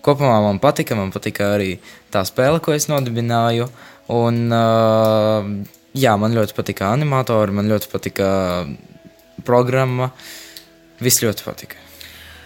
Kopumā 0.00 0.38
man 0.40 0.60
patika, 0.62 0.96
man 0.96 1.12
patika 1.12 1.52
arī 1.58 1.74
tā 2.12 2.22
spēle, 2.24 2.62
ko 2.64 2.72
es 2.72 2.88
nodibināju. 2.88 3.68
Un, 4.10 4.38
uh, 4.48 5.50
jā, 5.92 6.14
man 6.16 6.32
ļoti 6.34 6.56
patika 6.56 6.88
animatori, 6.94 7.52
man 7.54 7.68
ļoti 7.68 7.90
patika 7.92 8.30
programma. 9.44 10.10
Viss 11.00 11.20
ļoti 11.24 11.44
patika. 11.44 11.76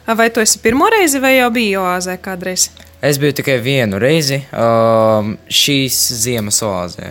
Vai 0.04 0.28
tu 0.34 0.42
esi 0.42 0.58
pirmo 0.62 0.90
reizi 0.92 1.22
vai 1.22 1.36
jau 1.38 1.48
biji 1.54 1.78
oāzē 1.80 2.18
kādreiz? 2.22 2.68
Es 3.04 3.18
biju 3.20 3.34
tikai 3.36 3.58
vienu 3.60 3.98
reizi 4.00 4.38
um, 4.56 5.34
šīs 5.52 5.96
ziemas 6.22 6.62
oāzē. 6.64 7.10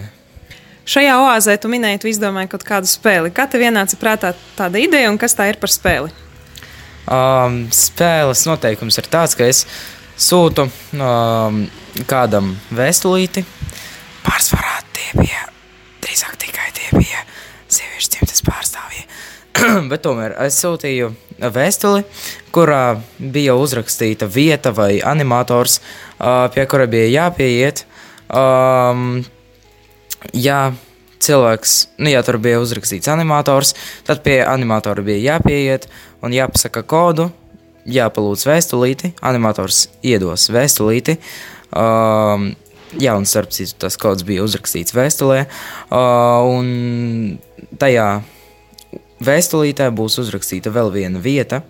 Šajā 0.89 1.19
oāzē 1.21 1.53
tu 1.61 1.69
minēji, 1.69 1.99
tu 2.01 2.09
izdomāji 2.09 2.49
kaut 2.49 2.65
kādu 2.65 2.89
spēli. 2.89 3.29
Kā 3.35 3.45
tev 3.45 3.61
ienāca 3.61 3.99
prātā 4.01 4.31
tāda 4.57 4.81
ideja 4.81 5.11
un 5.11 5.19
kas 5.21 5.37
tā 5.37 5.51
ir 5.51 5.59
par 5.61 5.69
spēli? 5.69 6.09
Um, 7.05 7.67
spēles 7.69 8.41
noteikums 8.49 8.97
ir 8.97 9.11
tāds, 9.13 9.37
ka 9.37 9.45
es 9.45 9.67
sūtu 10.17 10.65
um, 10.97 11.61
kādam 12.09 12.55
vēstulīti. 12.73 13.45
Pārsvarā 14.25 14.79
tie 14.97 15.11
bija 15.21 15.45
drīzāk 16.01 16.39
tikai 16.41 16.71
tie 16.73 16.89
bija 16.97 17.21
sieviešu 17.69 18.15
dzimtes 18.15 18.41
pārstāvji. 18.49 19.05
Bet 19.91 20.03
tomēr 20.03 20.35
es 20.43 20.57
sūtīju 20.63 21.11
vēstuli, 21.53 22.03
kurā 22.53 22.97
bija 23.19 23.55
uzrakstīta 23.59 24.27
vieta 24.31 24.73
vai 24.75 24.97
animators, 24.99 25.79
pie 26.53 26.65
kura 26.69 26.87
bija 26.89 27.11
jāpieiet. 27.11 27.83
Um, 28.33 29.21
ja 30.33 30.73
cilvēks, 31.23 31.75
nu, 31.99 32.11
ja 32.11 32.23
tur 32.25 32.39
bija 32.43 32.61
uzrakstīts 32.63 33.11
animators, 33.11 33.73
tad 34.07 34.23
pie 34.25 34.41
animatora 34.43 35.05
bija 35.05 35.35
jāpieiet 35.35 35.87
un 36.23 36.35
jāpasaka 36.35 36.83
kodu, 36.87 37.29
jāpalūdz 37.87 38.47
vēstulīti, 38.47 39.13
animators 39.23 39.87
iedos 40.03 40.49
vēstulīti. 40.53 41.17
Um, 41.73 42.51
jā, 42.99 43.15
un 43.15 43.27
starp 43.29 43.53
citu, 43.55 43.77
tas 43.85 43.99
kods 43.99 44.25
bija 44.27 44.43
uzrakstīts 44.45 44.95
vēstulē, 44.95 45.43
uh, 45.89 46.51
un 46.51 47.37
tajā 47.79 48.07
vēstulītē 49.25 49.89
būs 49.95 50.19
uzrakstīta 50.23 50.73
vēl 50.73 50.91
viena 50.93 51.21
vieta, 51.23 51.61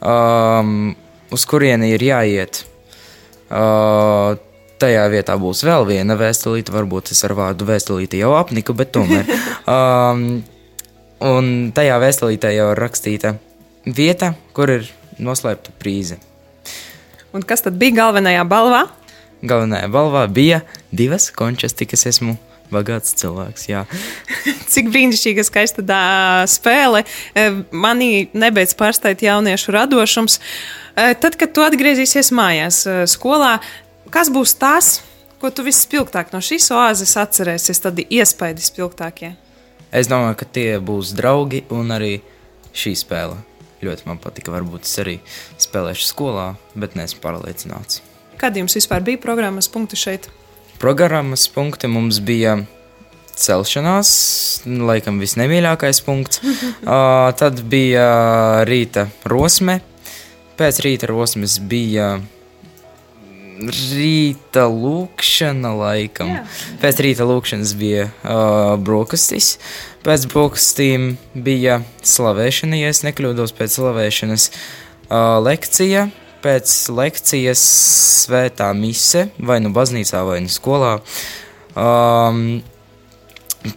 um, 0.00 0.92
uz 1.34 1.46
kurieni 1.48 1.92
ir 1.94 2.04
jāiet. 2.04 2.62
Uh, 3.48 4.36
tajā 4.78 5.06
vietā 5.10 5.34
būs 5.40 5.64
vēl 5.66 5.86
viena 5.88 6.16
vēstulīte, 6.18 6.72
varbūt 6.74 7.12
es 7.14 7.24
ar 7.26 7.34
vārdu 7.38 7.66
vēstulīte 7.68 8.20
jau 8.20 8.34
apniku, 8.38 8.76
bet 8.76 8.94
tomēr. 8.96 9.28
Um, 9.68 10.38
un 11.20 11.48
tajā 11.76 11.98
vēstulītē 12.00 12.54
jau 12.54 12.70
ir 12.72 12.78
rakstīta 12.80 13.34
vieta, 13.84 14.30
kur 14.56 14.70
ir 14.72 14.86
noslēpta 15.20 15.74
prīze. 15.76 16.16
Un 17.36 17.44
kas 17.44 17.66
tad 17.66 17.76
bija 17.76 17.98
galvenajā 17.98 18.46
balvā? 18.48 18.86
Galvenajā 19.44 19.90
balvā 19.92 20.24
bija 20.32 20.62
divas 20.88 21.28
končas, 21.36 21.76
tik 21.76 21.92
es 21.98 22.06
esmu 22.08 22.38
bagāts 22.72 23.14
cilvēks. 23.18 23.66
Jā. 23.70 23.84
Cik 24.72 24.90
brīnišķīga, 24.92 25.44
skaista 25.46 25.84
tā 25.86 26.02
spēle. 26.50 27.04
E, 27.34 27.48
Manī 27.72 28.28
nebeidz 28.36 28.76
pārsteigt 28.78 29.24
jauniešu 29.26 29.74
radošums. 29.76 30.38
E, 30.38 31.12
Tad, 31.20 31.38
kad 31.40 31.54
tu 31.56 31.64
atgriezīsies 31.66 32.32
mājās, 32.36 32.84
e, 32.86 33.02
skolā, 33.10 33.58
kas 34.14 34.32
būs 34.34 34.56
tas, 34.60 34.98
ko 35.42 35.52
tu 35.54 35.64
vispilgtāk 35.66 36.32
no 36.34 36.42
šīs 36.44 36.70
oāzes 36.74 37.16
atcerēsies, 37.20 37.82
tad 37.84 38.00
iespaidi 38.04 38.64
spilgtākie? 38.64 39.34
Es 39.94 40.10
domāju, 40.10 40.40
ka 40.42 40.48
tie 40.58 40.70
būs 40.84 41.14
draugi 41.16 41.62
un 41.72 41.94
arī 41.94 42.18
šī 42.76 42.92
spēle. 42.98 43.38
Ļoti 43.78 44.08
man 44.08 44.18
patika. 44.18 44.52
Varbūt 44.52 44.88
es 44.88 44.96
arī 45.00 45.16
spēlēšu 45.60 46.08
skolā, 46.10 46.48
bet 46.74 46.98
neesmu 46.98 47.22
pārliecināts. 47.22 48.02
Kad 48.38 48.58
jums 48.58 48.74
vispār 48.78 49.04
bija 49.06 49.20
programmas 49.22 49.70
punkti 49.70 49.98
šeit? 49.98 50.28
Programmas 50.78 51.48
punkti 51.50 51.88
mums 51.90 52.20
bija 52.22 52.60
celšanās, 53.38 54.10
laikam 54.66 55.18
visnemīļākais 55.22 56.02
punkts. 56.06 56.42
uh, 56.46 57.28
tad 57.38 57.62
bija 57.66 58.08
rīta 58.68 59.08
rosme. 59.26 59.80
Pēc 60.58 60.82
rīta 60.86 61.10
rosmes 61.10 61.58
bija 61.58 62.16
rīta 63.58 64.68
lūkšana, 64.70 65.72
laikam. 65.80 66.30
Jā. 66.30 66.44
Pēc 66.82 67.02
rīta 67.02 67.26
lūkšanas 67.26 67.74
bija 67.78 68.08
uh, 68.08 68.76
brokastis. 68.78 69.56
Pēc 70.06 70.28
brokastīm 70.30 71.10
bija 71.34 71.80
slavēšana, 72.06 72.78
ja 72.78 72.94
es 72.94 73.02
nekļūdos, 73.06 73.54
pēc 73.58 73.80
slavēšanas 73.80 74.48
uh, 74.54 75.38
lekcija. 75.42 76.08
Pēc 76.38 76.72
lekcijas 76.94 77.62
svētā 78.24 78.70
mise, 78.78 79.28
vai 79.38 79.58
nu 79.64 79.72
baznīcā, 79.74 80.22
vai 80.28 80.38
nu 80.44 80.52
skolā. 80.52 80.98
Um, 81.78 82.60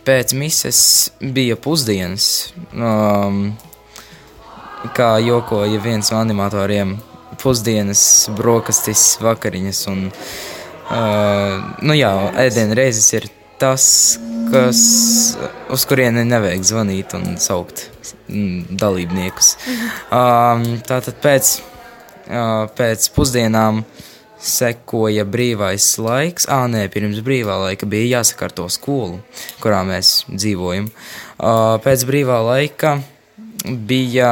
pēc 0.05 0.35
mises 0.37 0.81
bija 1.21 1.57
pusdienas. 1.57 2.51
Um, 2.73 3.51
kā 4.95 5.15
jokoja 5.21 5.81
viens 5.81 6.09
no 6.13 6.19
animatoriem, 6.21 6.95
pusdienas, 7.41 8.03
brokastis, 8.37 9.15
vakariņas. 9.21 9.83
Un, 9.91 10.07
uh, 10.89 11.69
nu 11.85 11.97
jā, 11.97 12.11
ēdienu 12.45 12.77
reizes 12.77 13.11
ir 13.17 13.29
tas, 13.61 13.85
kas, 14.51 14.79
uz 15.71 15.85
kurieni 15.89 16.23
nevajag 16.25 16.65
zvanīt 16.65 17.13
un 17.17 17.35
saukt 17.41 17.87
mm, 18.27 18.77
dalībniekus. 18.81 19.53
Um, 20.09 20.65
tātad 20.87 21.19
pēc, 21.21 21.59
pēc 22.77 23.09
pusdienām 23.15 23.83
sekoja 24.41 25.25
brīvais 25.29 25.85
laiks. 26.01 26.47
Ah, 26.49 26.65
nē, 26.71 26.87
pirms 26.93 27.21
brīvā 27.25 27.59
laika 27.67 27.87
bija 27.89 28.17
jāsakārto 28.19 28.65
skolu, 28.73 29.21
kurā 29.61 29.83
mēs 29.87 30.23
dzīvojam. 30.31 30.89
Uh, 31.37 31.77
pēc 31.83 32.05
brīvā 32.09 32.41
laika 32.47 32.97
bija 33.65 34.31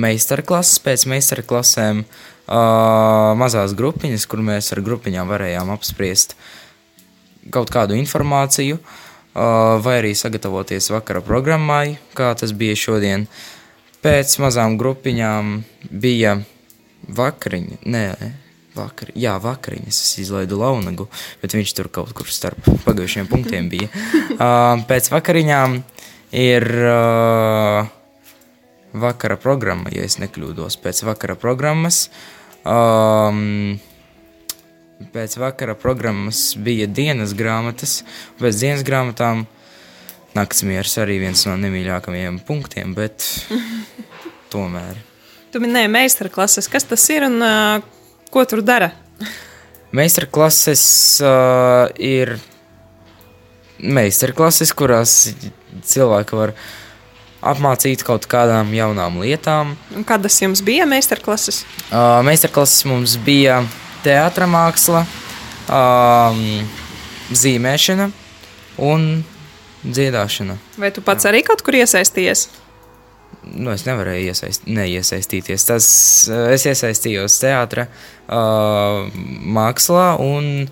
meistarklases, 0.00 0.78
pēc 0.84 1.06
meistarklasēm 1.10 2.04
uh, 2.04 3.34
mazās 3.38 3.74
grupiņas, 3.78 4.26
kur 4.30 4.42
mēs 4.46 4.70
ar 4.74 4.82
grupiņām 4.86 5.30
varējām 5.30 5.74
apspriest 5.74 6.36
kaut 7.50 7.72
kādu 7.74 7.96
informāciju, 7.98 8.78
uh, 8.78 9.80
vai 9.82 9.98
arī 10.02 10.14
sagatavoties 10.14 10.92
vakara 10.94 11.24
programmai, 11.26 11.98
kā 12.14 12.30
tas 12.38 12.54
bija 12.54 12.78
šodien. 12.78 13.26
Pēc 14.00 14.36
mazām 14.40 14.78
grupiņām 14.80 15.58
bija 15.90 16.38
vakariņa, 17.12 17.80
nē, 17.84 18.04
vakar, 18.72 19.10
jā, 19.18 19.34
vakariņas. 19.42 19.98
Es 20.06 20.18
izlaidu 20.22 20.56
launagu, 20.60 21.08
bet 21.42 21.52
viņš 21.56 21.74
tur 21.76 21.90
kaut 21.92 22.14
kur 22.16 22.30
starp 22.32 22.70
pagājušiem 22.86 23.30
punktiem 23.30 23.70
bija. 23.72 23.90
Uh, 24.40 24.80
pēc 24.88 25.10
vakariņām 25.12 25.74
ir 26.40 26.64
uh, 26.88 27.88
vakara 28.96 29.36
programma, 29.36 29.90
ja 29.92 30.06
es 30.06 30.16
nekļūdos. 30.22 30.78
Pēc 30.80 31.02
vakara 31.04 31.36
programmas. 31.36 32.06
Um, 32.64 33.76
pēc 35.12 35.36
vakara 35.42 35.76
programmas 35.76 36.54
bija 36.56 36.88
dienas 36.88 37.34
grāmatas, 37.36 38.00
pēc 38.40 38.62
dienas 38.64 38.86
grāmatām 38.86 39.44
naktsmieris 40.36 40.96
arī 41.02 41.18
viens 41.22 41.42
no 41.48 41.56
nemīļākajiem 41.60 42.40
punktiem, 42.46 42.94
bet 42.96 43.26
tomēr. 44.52 44.98
Tu 45.50 45.62
minēji 45.62 45.90
meistarklases. 45.90 46.68
Kas 46.70 46.86
tas 46.86 47.06
ir 47.10 47.26
un 47.26 47.40
uh, 47.42 47.80
ko 48.30 48.44
tur 48.46 48.62
dara? 48.62 48.92
Meistarklases 49.90 50.84
uh, 51.24 51.88
ir 51.98 52.36
meistarklases, 53.80 54.70
kurās 54.76 55.16
cilvēki 55.88 56.38
var 56.38 56.54
apmācīt 57.40 58.04
kaut 58.06 58.28
kādām 58.30 58.70
jaunām 58.76 59.18
lietām. 59.22 59.74
Un 59.96 60.06
kādas 60.06 60.36
jums 60.42 60.62
bija 60.62 60.86
meistarklases? 60.86 61.64
Uh, 61.88 62.20
meistarklases 62.26 62.84
mums 62.86 63.16
bija 63.24 63.62
teātris 64.04 64.50
māksla, 64.52 65.02
um, 65.66 66.40
zīmēšana 67.34 68.10
un 68.80 69.08
dziedāšana. 69.84 70.56
Vai 70.80 70.90
tu 70.94 71.04
pats 71.04 71.28
arī 71.28 71.42
kaut 71.46 71.62
kur 71.66 71.78
iesaistījies? 71.78 72.48
Nu, 73.50 73.70
es 73.72 73.86
nevarēju 73.86 74.30
iesaist, 74.30 74.66
neiesaistīties. 74.68 75.64
Tas, 75.68 75.86
eh, 76.28 76.54
es 76.54 76.66
iesaistījos 76.68 77.38
teātrī, 77.40 77.86
uh, 78.28 79.06
mākslā 79.56 80.18
un 80.20 80.68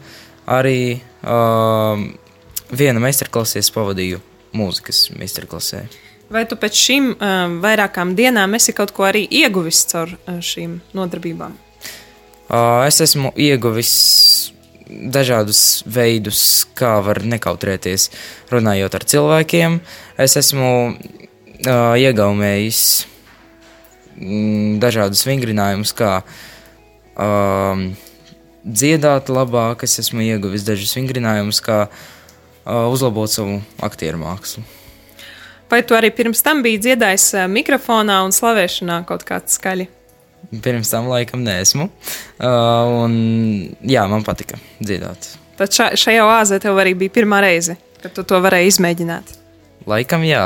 arī 0.46 1.00
uh, 1.24 2.02
viena 2.68 3.00
meistarklasē 3.00 3.62
pavadīju 3.74 4.20
mūzikas 4.56 5.08
meistarklasē. 5.16 5.86
Vai 6.28 6.44
tu 6.48 6.58
pēc 6.60 6.76
šīm 6.76 7.14
uh, 7.14 7.56
vairākām 7.62 8.12
dienām 8.18 8.56
esi 8.58 8.74
kaut 8.76 8.92
ko 8.96 9.08
arī 9.08 9.24
ieguvis 9.24 9.86
caur 9.88 10.12
uh, 10.12 10.42
šīm 10.44 10.78
nodarbībām? 10.96 11.56
Uh, 12.48 12.84
es 12.88 13.00
esmu 13.04 13.32
ieguvis 13.36 13.92
dažādus 14.88 15.84
veidus, 15.86 16.40
kā 16.78 16.98
var 17.04 17.20
nekautrēties 17.26 18.08
runājot 18.52 18.96
ar 18.96 19.04
cilvēkiem. 19.12 19.78
Es 20.20 20.36
esmu 20.40 20.70
uh, 20.88 21.94
iegaumējis 22.00 22.82
mm, 24.16 24.78
dažādus 24.82 25.24
vingrinājumus, 25.28 25.92
kā 25.96 26.12
um, 27.14 27.90
dziedāt 28.64 29.32
labāk. 29.32 29.84
Es 29.84 29.98
esmu 30.04 30.24
ieguvis 30.24 30.66
dažus 30.66 30.96
vingrinājumus, 30.96 31.60
kā 31.64 31.84
uh, 31.88 32.88
uzlabot 32.88 33.30
savu 33.32 33.60
aktieru 33.84 34.20
mākslu. 34.24 34.64
Vai 35.68 35.82
tu 35.84 35.92
arī 35.92 36.08
pirms 36.16 36.40
tam 36.40 36.64
biji 36.64 36.80
dziedājis 36.86 37.30
uh, 37.36 37.46
mikrofonā 37.52 38.22
un 38.24 38.32
slavēšanā 38.32 39.02
kaut 39.08 39.28
kāds 39.28 39.60
skaļi? 39.60 39.90
Pirms 40.62 40.88
tam 40.90 41.10
laikam 41.10 41.42
nesmu. 41.44 41.90
Uh, 42.40 43.04
un, 43.04 43.12
jā, 43.84 44.06
man 44.08 44.24
patika 44.24 44.56
dziedāt. 44.80 45.34
Tad 45.58 45.74
ša, 45.74 45.90
šajā 45.98 46.24
oāzē 46.24 46.60
tev 46.62 46.78
arī 46.80 46.94
bija 46.96 47.12
pirmā 47.18 47.42
reize, 47.44 47.76
kad 48.00 48.14
tu 48.16 48.24
to 48.24 48.38
varēji 48.40 48.72
izmēģināt. 48.72 49.34
Laikam 49.88 50.24
jā. 50.24 50.44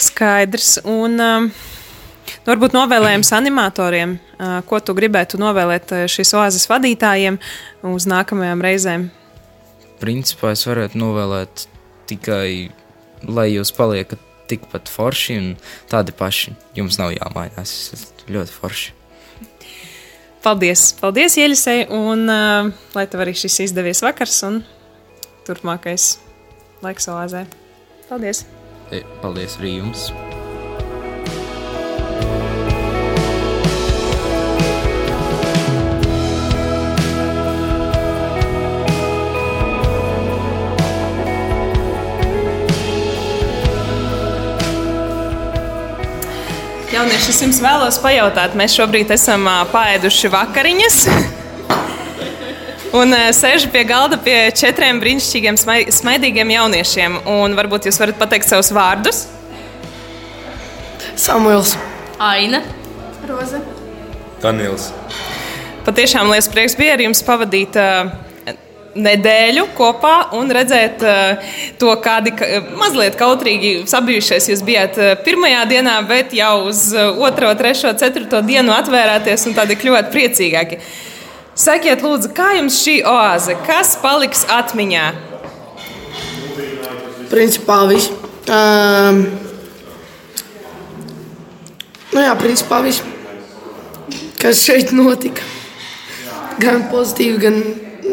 Skaidrs. 0.00 0.78
Un, 0.88 1.18
um, 1.20 1.50
nu, 1.50 2.46
varbūt 2.48 2.76
novēlējums 2.78 3.32
animatoriem, 3.36 4.16
uh, 4.16 4.60
ko 4.64 4.80
tu 4.80 4.96
gribētu 4.96 5.40
novēlēt 5.42 5.92
uh, 5.92 6.06
šīs 6.08 6.32
oāzes 6.38 6.64
vadītājiem 6.70 7.36
uz 7.90 8.08
nākamajām 8.08 8.64
reizēm. 8.64 9.10
Principā 10.00 10.54
es 10.56 10.64
varētu 10.64 10.96
novēlēt 10.96 11.66
tikai, 12.08 12.70
lai 13.28 13.50
jūs 13.52 13.74
paliekat 13.76 14.29
tikpat 14.50 14.90
forši 14.90 15.36
un 15.40 15.52
tādi 15.90 16.14
paši. 16.16 16.56
Jums 16.78 16.98
nav 17.00 17.14
jāmainās. 17.16 17.74
Esat 17.96 18.24
ļoti 18.30 18.56
forši. 18.56 18.96
Paldies! 20.40 20.86
Paldies, 21.00 21.36
Ielisei! 21.36 21.84
Un 21.92 22.24
uh, 22.32 22.70
lai 22.96 23.04
tev 23.12 23.26
arī 23.26 23.36
šis 23.36 23.60
izdevies 23.66 24.00
vakars 24.04 24.40
un 24.48 24.62
turpmākais 25.44 26.14
laiks 26.84 27.10
oāzē. 27.12 27.44
Paldies! 28.08 28.46
E, 28.90 29.04
Paldies 29.20 29.60
arī 29.60 29.76
jums! 29.78 30.08
Jaunieši, 47.10 47.32
es 47.34 47.40
jums 47.42 47.56
vēlos 47.58 47.96
pajautāt, 47.98 48.52
mēs 48.54 48.76
šobrīd 48.78 49.08
esam 49.10 49.42
paēduši 49.72 50.28
vakariņas. 50.30 50.98
Un 52.94 53.16
sēž 53.34 53.64
pie 53.72 53.82
galda 53.88 54.14
pie 54.22 54.36
četriem 54.54 55.00
brīnišķīgiem, 55.02 55.58
smai- 55.58 55.90
smaidīgiem 55.90 56.52
jauniešiem. 56.54 57.16
Un 57.34 57.56
varbūt 57.58 57.88
jūs 57.90 57.98
varat 57.98 58.20
pateikt 58.20 58.46
savus 58.46 58.70
vārdus. 58.70 59.24
Samuēls. 61.18 61.74
Aina, 62.22 62.62
Roza, 63.26 63.58
Daniels. 64.38 64.92
Patiešām 65.90 66.30
liels 66.30 66.46
prieks 66.54 66.78
bija 66.78 66.94
ar 66.94 67.02
jums 67.08 67.24
pavadīt 67.26 67.74
uh, 67.74 68.14
nedēļu 68.98 69.66
kopā 69.78 70.14
un 70.38 70.50
redzēt 70.50 71.02
uh, 71.06 71.52
to, 71.78 71.92
kādi 72.02 72.32
mazliet 72.78 73.14
kautrīgi 73.18 73.84
sabijušies 73.90 74.48
jūs 74.50 74.64
bijāt 74.66 74.98
uh, 74.98 75.12
pirmajā 75.24 75.62
dienā, 75.70 75.96
bet 76.08 76.34
jau 76.34 76.66
uz 76.70 76.88
uh, 76.96 77.12
otro, 77.22 77.52
trešo, 77.58 77.92
ceturto 78.00 78.42
dienu 78.46 78.74
atvērāties 78.74 79.46
un 79.46 79.54
tādi 79.58 79.78
kļuvāt 79.78 80.10
priecīgāki. 80.14 80.80
Sakiet, 81.60 82.02
lūdzu, 82.02 82.32
kā 82.34 82.54
jums 82.56 82.78
šī 82.80 83.00
oāze? 83.06 83.54
Kas 83.66 83.92
paliks 84.00 84.46
atmiņā? 84.50 85.04
Principā 87.30 87.82
viss. 87.90 88.10
Um, 88.50 89.20
nu 92.10 92.24
jā, 92.24 92.32
principā 92.40 92.80
viss. 92.86 93.04
Kas 94.40 94.64
šeit 94.64 94.90
notika? 94.96 95.44
Gan 96.60 96.88
pozitīvi, 96.90 97.38
gan 97.44 97.60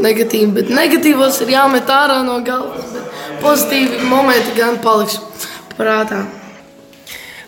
negatīvi. 0.03 0.49
Bet 0.59 0.71
negatīvos 0.73 1.41
ir 1.45 1.53
jāmet 1.55 1.89
ārā 1.91 2.21
no 2.25 2.39
galvas. 2.45 2.95
Pozitīvi 3.43 4.01
momenti 4.09 4.55
gan 4.57 4.79
paliks 4.83 5.19
prātā. 5.77 6.23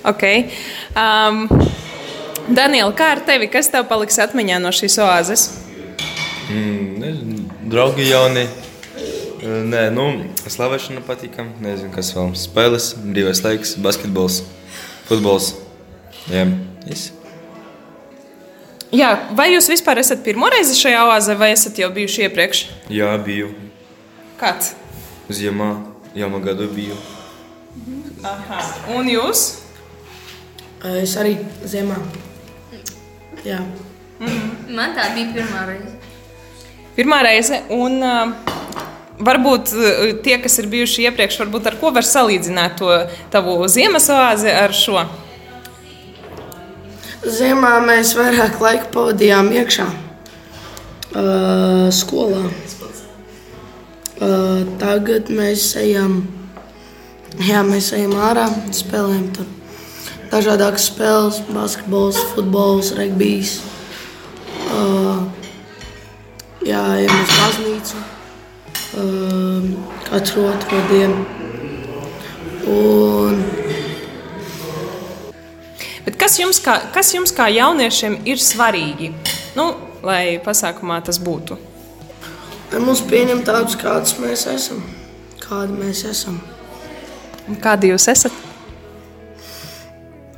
Okay. 0.05 0.47
Um, 0.95 1.45
Daniela, 2.49 2.93
kā 2.97 3.11
ar 3.15 3.23
tevi? 3.27 3.49
Kas 3.51 3.69
tev 3.69 3.85
paliks 3.89 4.17
atmiņā 4.21 4.61
no 4.63 4.71
šīs 4.73 4.95
oāzes? 5.03 5.49
Mm, 6.49 6.85
nezinu, 7.01 7.43
draugi 7.69 8.07
jauni. 8.09 8.47
Eh, 9.39 9.61
Nē, 9.69 9.85
nu, 9.93 10.07
slavēšana 10.49 11.03
patīk. 11.05 11.37
Nezinu, 11.61 11.91
kas 11.93 12.09
vēl. 12.15 12.33
Spēles, 12.39 12.91
brīvais 13.05 13.43
laiks, 13.45 13.75
basketbols, 13.83 14.41
futbols. 15.09 15.53
Jā, 16.31 16.47
viss. 16.87 17.18
Jā, 18.89 19.09
vai 19.37 19.51
jūs 19.53 19.67
vispār 19.69 19.99
esat 20.01 20.23
pirmo 20.25 20.47
reizi 20.49 20.73
šajā 20.73 21.03
oāzē, 21.05 21.35
vai 21.37 21.51
esat 21.53 21.77
jau 21.77 21.91
bijuši 21.93 22.23
iepriekš? 22.25 22.61
Jā, 22.89 23.11
biju. 23.21 23.51
Kāds? 24.39 24.71
Ziemā, 25.29 25.67
jaunā 26.17 26.39
gadu 26.41 26.65
biju. 26.73 26.97
Aha. 28.25 28.63
Un 28.97 29.11
jūs? 29.11 29.43
Es 31.03 31.13
arī 31.21 31.35
ziemā. 31.69 31.99
Jā. 33.45 33.61
man 34.19 34.97
tā 34.97 35.11
bija 35.13 35.35
pirmā 35.37 35.67
reize. 35.69 35.95
Pirmā 36.97 37.21
reize, 37.23 37.61
un 37.69 38.01
uh, 38.01 38.33
varbūt 39.21 39.73
uh, 39.77 40.05
tie, 40.25 40.39
kas 40.41 40.57
ir 40.63 40.73
bijuši 40.73 41.05
iepriekš, 41.11 41.37
varbūt 41.43 41.69
ar 41.69 41.77
ko 41.79 41.93
var 41.93 42.09
salīdzināt 42.09 42.79
to 42.81 42.89
tavu 43.29 43.61
ziemas 43.69 44.09
oāzi 44.09 44.49
ar 44.49 44.73
šo? 44.73 45.05
Ziemā 47.19 47.73
mēs 47.83 48.13
vairāk 48.15 48.61
laika 48.63 48.85
pavadījām 48.93 49.49
iekšā, 49.51 49.85
uh, 51.19 51.89
skolā. 51.91 52.45
Uh, 54.19 54.63
tagad 54.79 55.27
mēs 55.27 55.73
ejam, 55.79 56.21
jā, 57.43 57.59
mēs 57.67 57.91
ejam 57.97 58.15
ārā, 58.23 58.47
spēlējam 58.71 59.27
tur 59.35 59.51
dažādas 60.31 60.87
spēles, 60.87 61.41
basketbols, 61.51 62.19
futbols, 62.31 62.93
regbijs. 62.95 63.57
Uh, 64.71 65.27
jā, 66.63 66.79
ejam 67.01 67.19
uz 67.19 67.35
baznīcu 67.35 67.99
uh, 67.99 69.71
katru 70.07 70.47
otro 70.53 70.83
dienu. 70.87 71.25
Un, 72.69 73.43
Bet 76.09 76.15
kas 76.17 76.39
jums, 76.39 76.57
kā, 76.65 76.73
kas 76.89 77.11
jums 77.13 77.29
kā 77.37 77.45
jauniešiem 77.53 78.15
ir 78.25 78.39
svarīgi? 78.41 79.11
Nu, 79.53 79.67
lai 80.01 80.39
pasākumā 80.41 80.95
tas 81.05 81.19
būtu. 81.21 81.53
lai 82.71 82.79
mūs 82.81 83.03
pieņem 83.05 83.43
tādus, 83.45 83.75
kādus 83.77 84.15
mēs 84.17 84.47
esam. 84.49 84.79
Kādi 85.43 85.77
mēs 85.77 86.01
esam? 86.09 86.39
Un 87.45 87.61
kādi 87.61 87.91
jūs 87.91 88.09
esat? 88.09 88.33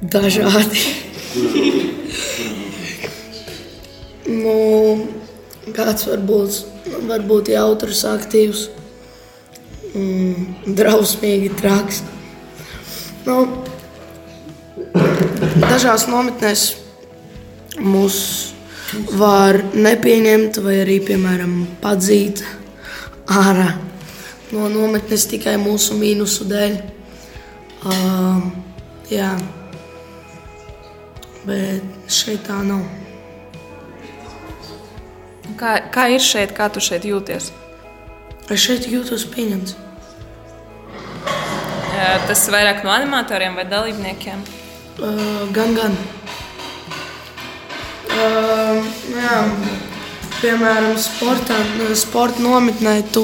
Dažādi. 0.03 0.84
nu, 4.43 4.59
kāds 5.72 6.11
var 6.11 6.28
būt, 6.36 6.61
var 7.07 7.28
būt 7.32 7.55
jautrs, 7.55 8.03
aktīvs, 8.11 8.67
mm, 9.95 10.76
drausmīgi, 10.76 11.55
traks. 11.63 12.03
Nu, 13.24 13.45
dažās 14.94 16.08
nometnēs 16.10 16.66
mūs 17.80 18.18
var 19.16 19.62
nepieņemt, 19.74 20.60
vai 20.64 20.82
arī, 20.84 21.00
piemēram, 21.06 21.56
padzīt 21.84 22.44
ārā 23.32 23.70
no 24.52 24.68
nometnes 24.72 25.28
tikai 25.32 25.56
mūsu 25.62 25.96
mīnusu 26.00 26.48
dēļ. 26.50 26.76
Uh, 27.82 28.44
jā, 29.10 29.32
bet 31.48 32.12
šeit 32.12 32.44
tā 32.46 32.60
nav. 32.68 32.84
Kā, 35.58 35.78
kā 35.94 36.08
ir 36.14 36.22
šeit, 36.24 36.54
kā 36.58 36.68
tu 36.74 36.84
šeit 36.84 37.08
jūties? 37.08 37.52
Es 38.52 38.60
šeit 38.60 38.88
jūtos 38.92 39.24
pieņemts. 39.32 39.78
Tas 42.28 42.48
vairāk 42.50 42.82
no 42.86 42.92
animatoriem 42.94 43.56
vai 43.60 43.66
dalībniekiem? 43.70 44.42
Uh, 45.00 45.48
gan, 45.56 45.72
gan. 45.78 45.96
Uh, 48.12 48.84
jā, 49.16 49.38
piemēram, 50.42 50.98
sportā, 51.00 51.58
sporta 51.96 52.44
nometnē 52.44 52.98
tu 53.16 53.24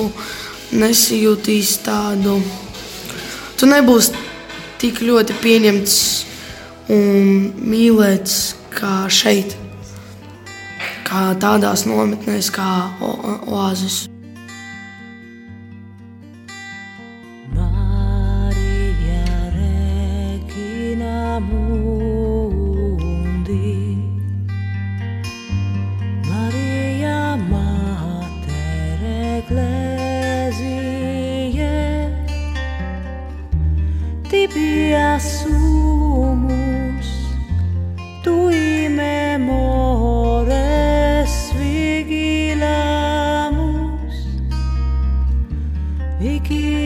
nesijūtīsi 0.72 1.84
tādu. 1.86 2.40
Tu 3.60 3.68
nebūsi 3.68 4.16
tik 4.80 5.04
ļoti 5.04 5.36
pieņemts 5.44 5.96
un 6.94 7.32
mīlēts 7.60 8.42
kā 8.78 9.06
šeit. 9.12 9.58
Kā 11.08 11.32
tādās 11.40 11.88
nometnēs, 11.88 12.52
kā 12.56 12.72
oāzes. 13.04 14.06
begin. 46.40 46.77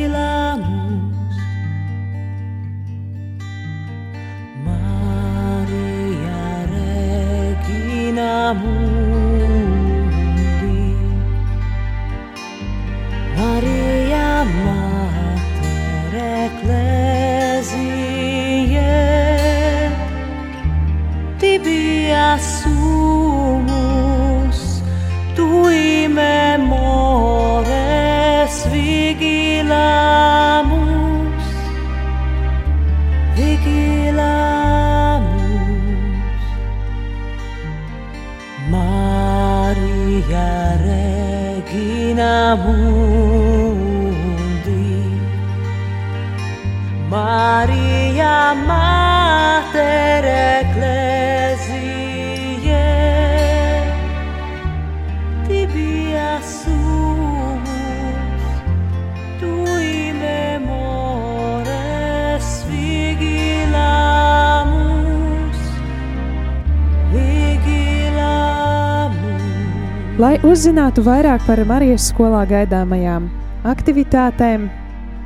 Lai 70.21 70.35
uzzinātu 70.45 71.01
vairāk 71.01 71.47
par 71.47 71.57
Marijas 71.65 72.03
skolā 72.11 72.43
gaidāmajām 72.45 73.23
aktivitātēm, 73.65 74.67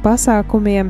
pasākumiem 0.06 0.88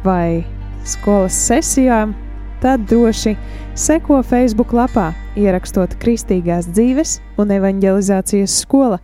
vai 0.00 0.46
skolas 0.88 1.36
sesijām, 1.50 2.14
tad 2.62 2.86
droši 2.88 3.34
seko 3.76 4.22
Facebook 4.24 4.72
lapā, 4.72 5.10
ierakstot 5.36 5.98
Kristīgās 6.00 6.70
dzīves 6.70 7.18
un 7.36 7.52
evanģelizācijas 7.58 8.56
skola, 8.64 9.02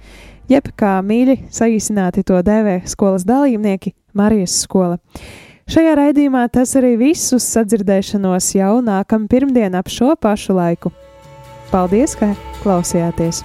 jeb 0.49 0.73
kā 0.73 0.95
mīļi 1.05 1.37
saīsināti 1.53 2.25
to 2.25 2.41
dēvē 2.41 2.81
skolas 2.89 3.29
dalībnieki 3.29 3.93
Marijas 4.17 4.57
skola. 4.65 4.97
Šajā 5.69 6.01
raidījumā 6.01 6.49
tas 6.49 6.73
arī 6.81 6.97
viss 7.05 7.37
uz 7.37 7.45
sadzirdēšanos 7.59 8.55
jau 8.57 8.75
nākamā 8.89 9.29
pirmdiena 9.37 9.85
ap 9.85 9.93
šo 9.93 10.15
pašu 10.17 10.57
laiku. 10.57 10.97
Paldies, 11.69 12.17
ka 12.17 12.33
klausījāties! 12.65 13.45